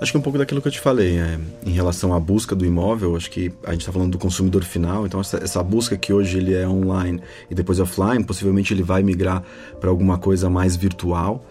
Acho 0.00 0.12
que 0.12 0.18
um 0.18 0.22
pouco 0.22 0.38
daquilo 0.38 0.62
que 0.62 0.68
eu 0.68 0.72
te 0.72 0.78
falei, 0.78 1.18
é, 1.18 1.40
em 1.66 1.72
relação 1.72 2.14
à 2.14 2.20
busca 2.20 2.54
do 2.54 2.64
imóvel, 2.64 3.16
acho 3.16 3.28
que 3.28 3.52
a 3.64 3.72
gente 3.72 3.80
está 3.80 3.92
falando 3.92 4.12
do 4.12 4.18
consumidor 4.18 4.62
final, 4.62 5.06
então 5.06 5.20
essa, 5.20 5.38
essa, 5.38 5.60
busca 5.60 5.96
que 5.96 6.12
hoje 6.12 6.38
ele 6.38 6.54
é 6.54 6.68
online 6.68 7.20
e 7.50 7.54
depois 7.54 7.80
offline, 7.80 8.22
possivelmente 8.22 8.72
ele 8.72 8.82
vai 8.84 9.02
migrar 9.02 9.42
para 9.80 9.90
alguma 9.90 10.18
coisa 10.18 10.48
mais 10.48 10.76
virtual. 10.76 11.44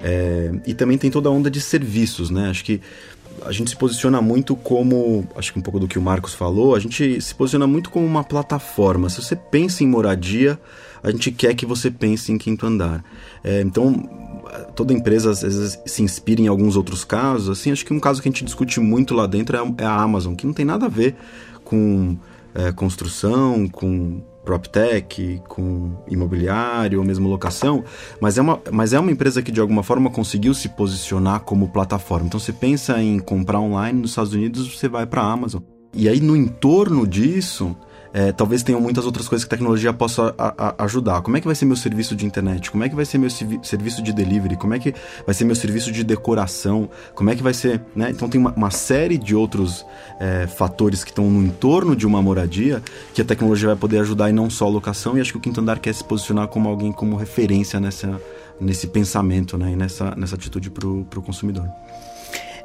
É, 0.00 0.50
e 0.66 0.74
também 0.74 0.98
tem 0.98 1.10
toda 1.10 1.28
a 1.28 1.32
onda 1.32 1.50
de 1.50 1.60
serviços, 1.60 2.28
né? 2.28 2.50
Acho 2.50 2.64
que 2.64 2.80
a 3.44 3.52
gente 3.52 3.70
se 3.70 3.76
posiciona 3.76 4.20
muito 4.20 4.54
como, 4.56 5.26
acho 5.36 5.52
que 5.52 5.58
um 5.58 5.62
pouco 5.62 5.78
do 5.80 5.88
que 5.88 5.98
o 5.98 6.02
Marcos 6.02 6.34
falou, 6.34 6.74
a 6.74 6.78
gente 6.78 7.20
se 7.20 7.34
posiciona 7.34 7.66
muito 7.66 7.90
como 7.90 8.06
uma 8.06 8.24
plataforma. 8.24 9.08
Se 9.08 9.22
você 9.22 9.36
pensa 9.36 9.82
em 9.82 9.86
moradia, 9.86 10.58
a 11.02 11.10
gente 11.10 11.30
quer 11.30 11.54
que 11.54 11.66
você 11.66 11.90
pense 11.90 12.32
em 12.32 12.38
quinto 12.38 12.66
andar. 12.66 13.04
É, 13.42 13.60
então, 13.60 14.08
toda 14.74 14.92
empresa 14.92 15.30
às 15.30 15.42
vezes 15.42 15.78
se 15.84 16.02
inspira 16.02 16.40
em 16.40 16.48
alguns 16.48 16.76
outros 16.76 17.04
casos. 17.04 17.48
Assim, 17.48 17.70
acho 17.70 17.84
que 17.84 17.92
um 17.92 18.00
caso 18.00 18.22
que 18.22 18.28
a 18.28 18.32
gente 18.32 18.44
discute 18.44 18.80
muito 18.80 19.14
lá 19.14 19.26
dentro 19.26 19.56
é 19.56 19.60
a, 19.60 19.74
é 19.78 19.86
Amazon, 19.86 20.34
que 20.34 20.46
não 20.46 20.54
tem 20.54 20.64
nada 20.64 20.86
a 20.86 20.88
ver 20.88 21.14
com 21.64 22.16
é, 22.54 22.72
construção, 22.72 23.68
com 23.68 24.22
PropTech, 24.44 25.42
com 25.48 25.92
imobiliário 26.08 26.98
ou 26.98 27.04
mesmo 27.04 27.28
locação, 27.28 27.82
mas 28.20 28.38
é, 28.38 28.42
uma, 28.42 28.60
mas 28.70 28.92
é 28.92 29.00
uma 29.00 29.10
empresa 29.10 29.42
que 29.42 29.50
de 29.50 29.60
alguma 29.60 29.82
forma 29.82 30.10
conseguiu 30.10 30.54
se 30.54 30.68
posicionar 30.68 31.40
como 31.40 31.68
plataforma. 31.68 32.26
Então 32.26 32.38
você 32.38 32.52
pensa 32.52 33.00
em 33.02 33.18
comprar 33.18 33.60
online 33.60 34.00
nos 34.00 34.10
Estados 34.10 34.32
Unidos, 34.32 34.76
você 34.76 34.88
vai 34.88 35.06
para 35.06 35.22
a 35.22 35.32
Amazon. 35.32 35.62
E 35.92 36.08
aí 36.08 36.20
no 36.20 36.36
entorno 36.36 37.06
disso, 37.06 37.76
é, 38.14 38.30
talvez 38.30 38.62
tenham 38.62 38.80
muitas 38.80 39.04
outras 39.04 39.26
coisas 39.26 39.44
que 39.44 39.52
a 39.52 39.58
tecnologia 39.58 39.92
possa 39.92 40.32
a, 40.38 40.76
a 40.78 40.84
ajudar. 40.84 41.20
Como 41.20 41.36
é 41.36 41.40
que 41.40 41.46
vai 41.46 41.54
ser 41.56 41.64
meu 41.64 41.74
serviço 41.74 42.14
de 42.14 42.24
internet? 42.24 42.70
Como 42.70 42.84
é 42.84 42.88
que 42.88 42.94
vai 42.94 43.04
ser 43.04 43.18
meu 43.18 43.28
serviço 43.28 44.00
de 44.00 44.12
delivery? 44.12 44.56
Como 44.56 44.72
é 44.72 44.78
que 44.78 44.94
vai 45.26 45.34
ser 45.34 45.44
meu 45.44 45.56
serviço 45.56 45.90
de 45.90 46.04
decoração? 46.04 46.88
Como 47.12 47.28
é 47.28 47.34
que 47.34 47.42
vai 47.42 47.52
ser, 47.52 47.82
né? 47.94 48.10
Então 48.10 48.28
tem 48.28 48.40
uma, 48.40 48.52
uma 48.52 48.70
série 48.70 49.18
de 49.18 49.34
outros 49.34 49.84
é, 50.20 50.46
fatores 50.46 51.02
que 51.02 51.10
estão 51.10 51.28
no 51.28 51.44
entorno 51.44 51.96
de 51.96 52.06
uma 52.06 52.22
moradia 52.22 52.80
que 53.12 53.20
a 53.20 53.24
tecnologia 53.24 53.66
vai 53.66 53.76
poder 53.76 53.98
ajudar 53.98 54.30
e 54.30 54.32
não 54.32 54.48
só 54.48 54.66
a 54.66 54.70
locação. 54.70 55.18
E 55.18 55.20
acho 55.20 55.32
que 55.32 55.38
o 55.38 55.40
Quinto 55.40 55.60
Andar 55.60 55.80
quer 55.80 55.92
se 55.92 56.04
posicionar 56.04 56.46
como 56.46 56.68
alguém 56.68 56.92
como 56.92 57.16
referência 57.16 57.80
nessa, 57.80 58.20
nesse 58.60 58.86
pensamento, 58.86 59.58
né? 59.58 59.72
E 59.72 59.76
nessa, 59.76 60.14
nessa 60.16 60.36
atitude 60.36 60.70
para 60.70 60.88
o 60.88 61.22
consumidor. 61.22 61.68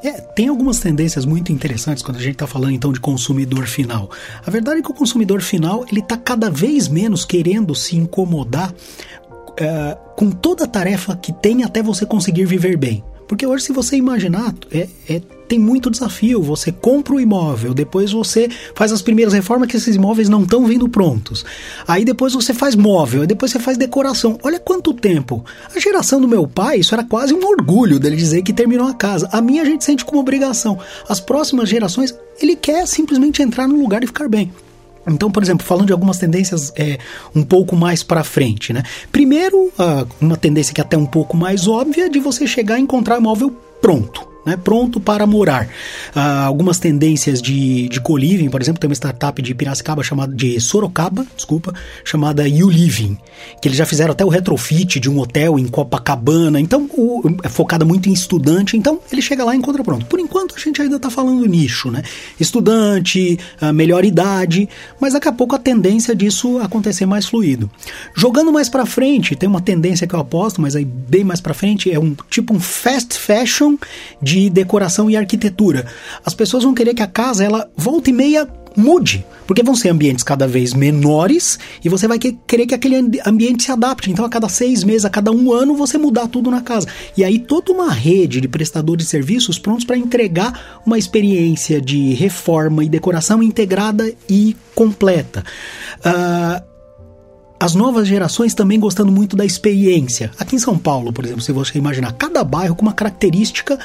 É, 0.04 0.12
tem 0.12 0.48
algumas 0.48 0.80
tendências 0.80 1.26
muito 1.26 1.52
interessantes 1.52 2.02
quando 2.02 2.18
a 2.18 2.22
gente 2.22 2.34
está 2.34 2.48
falando 2.48 2.72
então 2.72 2.92
de 2.94 3.00
consumidor 3.00 3.68
final. 3.68 4.10
A 4.46 4.50
verdade 4.50 4.80
é 4.80 4.84
que 4.84 4.92
o 4.92 4.94
consumidor 4.94 5.42
final 5.42 5.86
ele 5.92 6.00
está 6.00 6.16
cada 6.16 6.50
vez 6.50 6.88
menos 6.88 7.26
querendo 7.26 7.76
se 7.76 7.98
incomodar 7.98 8.72
uh, 8.72 10.16
com 10.16 10.32
toda 10.32 10.64
a 10.64 10.68
tarefa 10.68 11.16
que 11.18 11.34
tem 11.34 11.64
até 11.64 11.84
você 11.84 12.06
conseguir 12.06 12.46
viver 12.46 12.78
bem. 12.78 13.04
Porque 13.28 13.46
hoje, 13.46 13.66
se 13.66 13.72
você 13.74 13.96
imaginar, 13.96 14.56
é, 14.72 14.88
é, 15.08 15.22
tem 15.50 15.60
muito 15.60 15.90
desafio. 15.90 16.42
Você 16.44 16.72
compra 16.72 17.16
o 17.16 17.20
imóvel, 17.20 17.74
depois 17.74 18.12
você 18.12 18.48
faz 18.76 18.92
as 18.92 19.02
primeiras 19.02 19.34
reformas 19.34 19.68
que 19.68 19.76
esses 19.76 19.96
imóveis 19.96 20.30
não 20.30 20.44
estão 20.44 20.66
vindo 20.66 20.88
prontos. 20.88 21.44
Aí 21.88 22.06
depois 22.06 22.34
você 22.34 22.54
faz 22.54 22.76
móvel, 22.76 23.26
depois 23.26 23.52
você 23.52 23.60
faz 23.60 23.78
decoração. 23.78 24.38
Olha 24.44 24.60
quanto 24.60 24.94
tempo. 24.94 25.44
A 25.76 25.80
geração 25.80 26.22
do 26.22 26.28
meu 26.28 26.48
pai, 26.48 26.80
isso 26.80 26.94
era 26.94 27.04
quase 27.04 27.34
um 27.34 27.44
orgulho 27.44 28.00
dele 28.00 28.16
dizer 28.16 28.44
que 28.44 28.54
terminou 28.54 28.88
a 28.88 28.94
casa. 28.94 29.28
A 29.32 29.42
minha 29.42 29.64
a 29.64 29.66
gente 29.66 29.84
sente 29.84 30.06
como 30.06 30.22
obrigação. 30.22 30.78
As 31.10 31.20
próximas 31.20 31.68
gerações, 31.68 32.16
ele 32.40 32.56
quer 32.56 32.88
simplesmente 32.88 33.42
entrar 33.42 33.68
no 33.68 33.82
lugar 33.82 34.04
e 34.04 34.08
ficar 34.08 34.30
bem. 34.30 34.54
Então, 35.08 35.32
por 35.32 35.42
exemplo, 35.42 35.66
falando 35.66 35.88
de 35.88 35.94
algumas 35.94 36.20
tendências 36.20 36.72
é, 36.76 37.00
um 37.36 37.42
pouco 37.42 37.76
mais 37.76 38.04
para 38.04 38.24
frente, 38.24 38.72
né? 38.72 38.84
Primeiro, 39.12 39.72
uma 40.22 40.38
tendência 40.38 40.74
que 40.76 40.80
é 40.80 40.84
até 40.84 40.96
um 40.96 41.06
pouco 41.06 41.36
mais 41.36 41.68
óbvia 41.68 42.08
de 42.08 42.20
você 42.20 42.46
chegar 42.46 42.78
e 42.78 42.84
encontrar 42.84 43.18
imóvel 43.18 43.50
pronto. 43.82 44.29
Né, 44.46 44.58
pronto 44.58 45.00
para 45.00 45.26
morar. 45.26 45.68
Uh, 46.16 46.46
algumas 46.46 46.80
tendências 46.80 47.42
de, 47.42 47.88
de 47.90 48.00
co-living, 48.02 48.50
por 48.50 48.62
exemplo, 48.62 48.80
tem 48.80 48.88
uma 48.90 48.96
startup 48.96 49.42
de 49.42 49.54
Piracicaba 49.54 50.04
chamada 50.04 50.34
de 50.34 50.60
Sorocaba, 50.60 51.26
desculpa, 51.36 51.74
chamada 52.04 52.48
YouLiving, 52.48 53.18
que 53.62 53.68
eles 53.68 53.78
já 53.78 53.86
fizeram 53.86 54.12
até 54.12 54.24
o 54.24 54.30
retrofit 54.30 55.00
de 55.00 55.10
um 55.10 55.20
hotel 55.20 55.60
em 55.60 55.68
Copacabana, 55.68 56.60
então 56.60 56.90
o, 56.94 57.22
é 57.44 57.50
focada 57.50 57.86
muito 57.86 58.10
em 58.10 58.14
estudante, 58.14 58.78
então 58.78 59.00
ele 59.12 59.22
chega 59.22 59.44
lá 59.44 59.54
e 59.54 59.58
encontra 59.58 59.84
pronto. 59.84 60.06
Por 60.06 60.20
enquanto 60.20 60.56
a 60.56 60.60
gente 60.60 60.82
ainda 60.82 60.96
está 60.96 61.10
falando 61.10 61.46
nicho, 61.46 61.92
né? 61.92 62.02
Estudante, 62.40 63.38
uh, 63.62 63.74
melhor 63.74 64.06
idade, 64.06 64.68
mas 65.00 65.14
daqui 65.14 65.28
a 65.28 65.32
pouco 65.32 65.56
a 65.56 65.60
tendência 65.60 66.16
disso 66.16 66.60
acontecer 66.60 67.06
mais 67.06 67.26
fluido. 67.26 67.70
Jogando 68.16 68.52
mais 68.52 68.70
para 68.70 68.86
frente, 68.86 69.36
tem 69.36 69.48
uma 69.48 69.62
tendência 69.62 70.08
que 70.08 70.16
eu 70.16 70.20
aposto, 70.20 70.62
mas 70.62 70.76
aí 70.76 70.86
bem 70.86 71.24
mais 71.24 71.42
para 71.42 71.54
frente 71.54 71.92
é 71.92 72.00
um 72.00 72.16
tipo 72.30 72.54
um 72.54 72.60
fast 72.60 73.18
fashion 73.18 73.78
decoração 74.50 75.10
e 75.10 75.16
arquitetura. 75.16 75.86
As 76.26 76.34
pessoas 76.34 76.64
vão 76.64 76.74
querer 76.74 76.94
que 76.94 77.02
a 77.02 77.08
casa 77.08 77.44
ela 77.44 77.70
volta 77.76 78.10
e 78.10 78.14
meia 78.14 78.48
mude, 78.76 79.26
porque 79.48 79.64
vão 79.64 79.76
ser 79.76 79.90
ambientes 79.90 80.24
cada 80.24 80.48
vez 80.48 80.74
menores 80.74 81.60
e 81.84 81.90
você 81.90 82.08
vai 82.08 82.20
querer 82.20 82.66
que 82.66 82.76
aquele 82.76 82.96
ambiente 83.26 83.64
se 83.64 83.72
adapte. 83.72 84.12
Então, 84.12 84.26
a 84.26 84.30
cada 84.30 84.48
seis 84.48 84.84
meses, 84.84 85.06
a 85.06 85.10
cada 85.10 85.32
um 85.32 85.52
ano, 85.52 85.76
você 85.76 85.98
mudar 85.98 86.28
tudo 86.28 86.52
na 86.52 86.62
casa. 86.62 86.88
E 87.18 87.24
aí, 87.24 87.40
toda 87.40 87.72
uma 87.72 87.92
rede 87.92 88.40
de 88.40 88.48
prestadores 88.48 89.06
de 89.06 89.10
serviços 89.10 89.58
prontos 89.58 89.86
para 89.86 89.98
entregar 89.98 90.82
uma 90.86 90.98
experiência 90.98 91.82
de 91.82 92.14
reforma 92.14 92.84
e 92.84 92.90
decoração 92.90 93.42
integrada 93.42 94.14
e 94.30 94.56
completa. 94.76 95.44
Uh, 96.00 96.69
as 97.60 97.76
novas 97.76 98.08
gerações 98.08 98.54
também 98.54 98.80
gostando 98.80 99.12
muito 99.12 99.36
da 99.36 99.44
experiência. 99.44 100.32
Aqui 100.40 100.56
em 100.56 100.60
São 100.60 100.78
Paulo, 100.78 101.12
por 101.12 101.26
exemplo, 101.26 101.42
se 101.42 101.52
você 101.52 101.78
imaginar 101.78 102.14
cada 102.14 102.42
bairro 102.44 102.74
com 102.74 102.84
uma 102.84 102.94
característica 102.94 103.78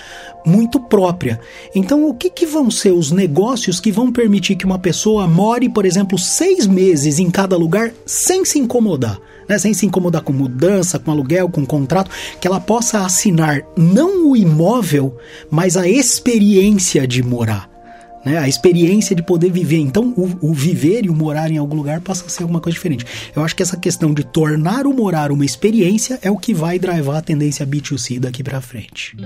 muito 0.46 0.78
própria. 0.78 1.40
Então, 1.74 2.06
o 2.08 2.14
que, 2.14 2.30
que 2.30 2.46
vão 2.46 2.70
ser 2.70 2.92
os 2.92 3.10
negócios 3.10 3.80
que 3.80 3.90
vão 3.90 4.12
permitir 4.12 4.54
que 4.54 4.64
uma 4.64 4.78
pessoa 4.78 5.26
more, 5.26 5.68
por 5.68 5.84
exemplo, 5.84 6.16
seis 6.16 6.66
meses 6.66 7.18
em 7.18 7.30
cada 7.30 7.56
lugar 7.56 7.92
sem 8.06 8.44
se 8.44 8.58
incomodar? 8.58 9.18
Né, 9.46 9.58
sem 9.58 9.74
se 9.74 9.84
incomodar 9.84 10.22
com 10.22 10.32
mudança, 10.32 10.98
com 10.98 11.10
aluguel, 11.10 11.50
com 11.50 11.66
contrato, 11.66 12.10
que 12.40 12.46
ela 12.46 12.58
possa 12.58 13.04
assinar 13.04 13.60
não 13.76 14.30
o 14.30 14.34
imóvel, 14.34 15.18
mas 15.50 15.76
a 15.76 15.86
experiência 15.86 17.06
de 17.06 17.22
morar 17.22 17.73
né? 18.24 18.38
A 18.38 18.48
experiência 18.48 19.14
de 19.14 19.22
poder 19.22 19.50
viver. 19.50 19.78
Então, 19.78 20.14
o, 20.16 20.50
o, 20.50 20.54
viver 20.54 21.04
e 21.04 21.10
o 21.10 21.14
morar 21.14 21.50
em 21.50 21.58
algum 21.58 21.76
lugar 21.76 22.00
passa 22.00 22.24
a 22.26 22.28
ser 22.28 22.42
alguma 22.42 22.60
coisa 22.60 22.74
diferente. 22.74 23.04
Eu 23.34 23.44
acho 23.44 23.54
que 23.54 23.62
essa 23.62 23.76
questão 23.76 24.12
de 24.12 24.24
tornar 24.24 24.86
o 24.86 24.94
morar 24.94 25.30
uma 25.30 25.44
experiência 25.44 26.18
é 26.22 26.30
o 26.30 26.38
que 26.38 26.54
vai 26.54 26.78
drivar 26.78 27.16
a 27.16 27.22
tendência 27.22 27.66
B2C 27.66 28.18
daqui 28.18 28.42
para 28.42 28.60
frente. 28.60 29.16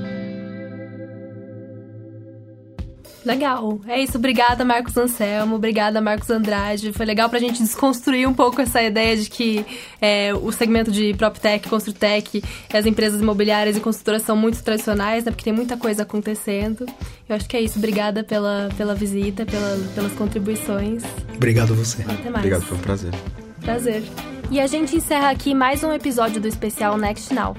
Legal. 3.24 3.81
É 3.87 4.00
isso. 4.00 4.16
Obrigada, 4.16 4.64
Marcos 4.64 4.96
Anselmo. 4.96 5.57
Obrigada, 5.57 6.00
Marcos 6.00 6.31
Andrade. 6.31 6.92
Foi 6.92 7.04
legal 7.04 7.28
pra 7.28 7.38
gente 7.38 7.62
desconstruir 7.62 8.28
um 8.28 8.33
pouco 8.33 8.61
essa 8.61 8.83
ideia 8.83 9.16
de 9.16 9.28
que 9.28 9.64
é, 10.00 10.33
o 10.35 10.50
segmento 10.52 10.90
de 10.90 11.14
PropTech, 11.14 11.68
Construtech, 11.68 12.42
as 12.72 12.87
empresas 12.87 13.20
imobiliárias 13.20 13.76
e 13.76 13.81
construtoras 13.81 14.22
são 14.22 14.37
muito 14.37 14.62
tradicionais, 14.62 15.24
né? 15.24 15.31
Porque 15.31 15.44
tem 15.44 15.52
muita 15.52 15.76
coisa 15.76 16.02
acontecendo. 16.02 16.87
Eu 17.28 17.37
acho 17.37 17.48
que 17.48 17.57
é 17.57 17.61
isso. 17.61 17.78
Obrigada 17.78 18.22
pela, 18.24 18.68
pela 18.76 18.94
visita, 18.94 19.44
pela, 19.44 19.76
pelas 19.94 20.12
contribuições. 20.12 21.02
Obrigado 21.35 21.72
a 21.72 21.76
você. 21.76 22.02
Até 22.02 22.31
mais. 22.31 22.37
Obrigado, 22.37 22.62
foi 22.62 22.76
um 22.76 22.81
prazer. 22.81 23.12
Prazer. 23.61 24.02
E 24.50 24.61
a 24.61 24.66
gente 24.66 24.96
encerra 24.96 25.30
aqui 25.30 25.54
mais 25.54 25.84
um 25.84 25.92
episódio 25.92 26.40
do 26.40 26.48
especial 26.48 26.96
Next 26.96 27.34
Now. 27.34 27.54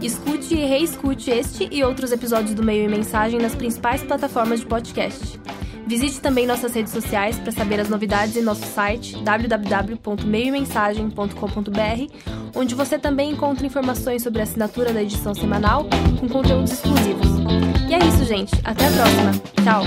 Escute 0.00 0.54
e 0.54 0.64
reescute 0.64 1.30
este 1.30 1.68
e 1.70 1.84
outros 1.84 2.12
episódios 2.12 2.54
do 2.54 2.62
Meio 2.62 2.86
e 2.86 2.88
Mensagem 2.88 3.38
nas 3.38 3.54
principais 3.54 4.02
plataformas 4.02 4.60
de 4.60 4.66
podcast. 4.66 5.38
Visite 5.86 6.18
também 6.20 6.46
nossas 6.46 6.72
redes 6.72 6.92
sociais 6.92 7.38
para 7.38 7.52
saber 7.52 7.78
as 7.80 7.90
novidades 7.90 8.36
em 8.36 8.42
nosso 8.42 8.64
site 8.64 9.16
www.meiomensagem.com.br, 9.22 12.14
onde 12.54 12.74
você 12.74 12.98
também 12.98 13.32
encontra 13.32 13.66
informações 13.66 14.22
sobre 14.22 14.40
a 14.40 14.44
assinatura 14.44 14.94
da 14.94 15.02
edição 15.02 15.34
semanal 15.34 15.86
com 16.18 16.26
conteúdos 16.28 16.72
exclusivos. 16.72 17.28
E 17.88 17.94
é 17.94 17.98
isso, 17.98 18.24
gente. 18.24 18.54
Até 18.64 18.86
a 18.86 18.90
próxima. 18.92 19.32
Tchau! 19.64 19.82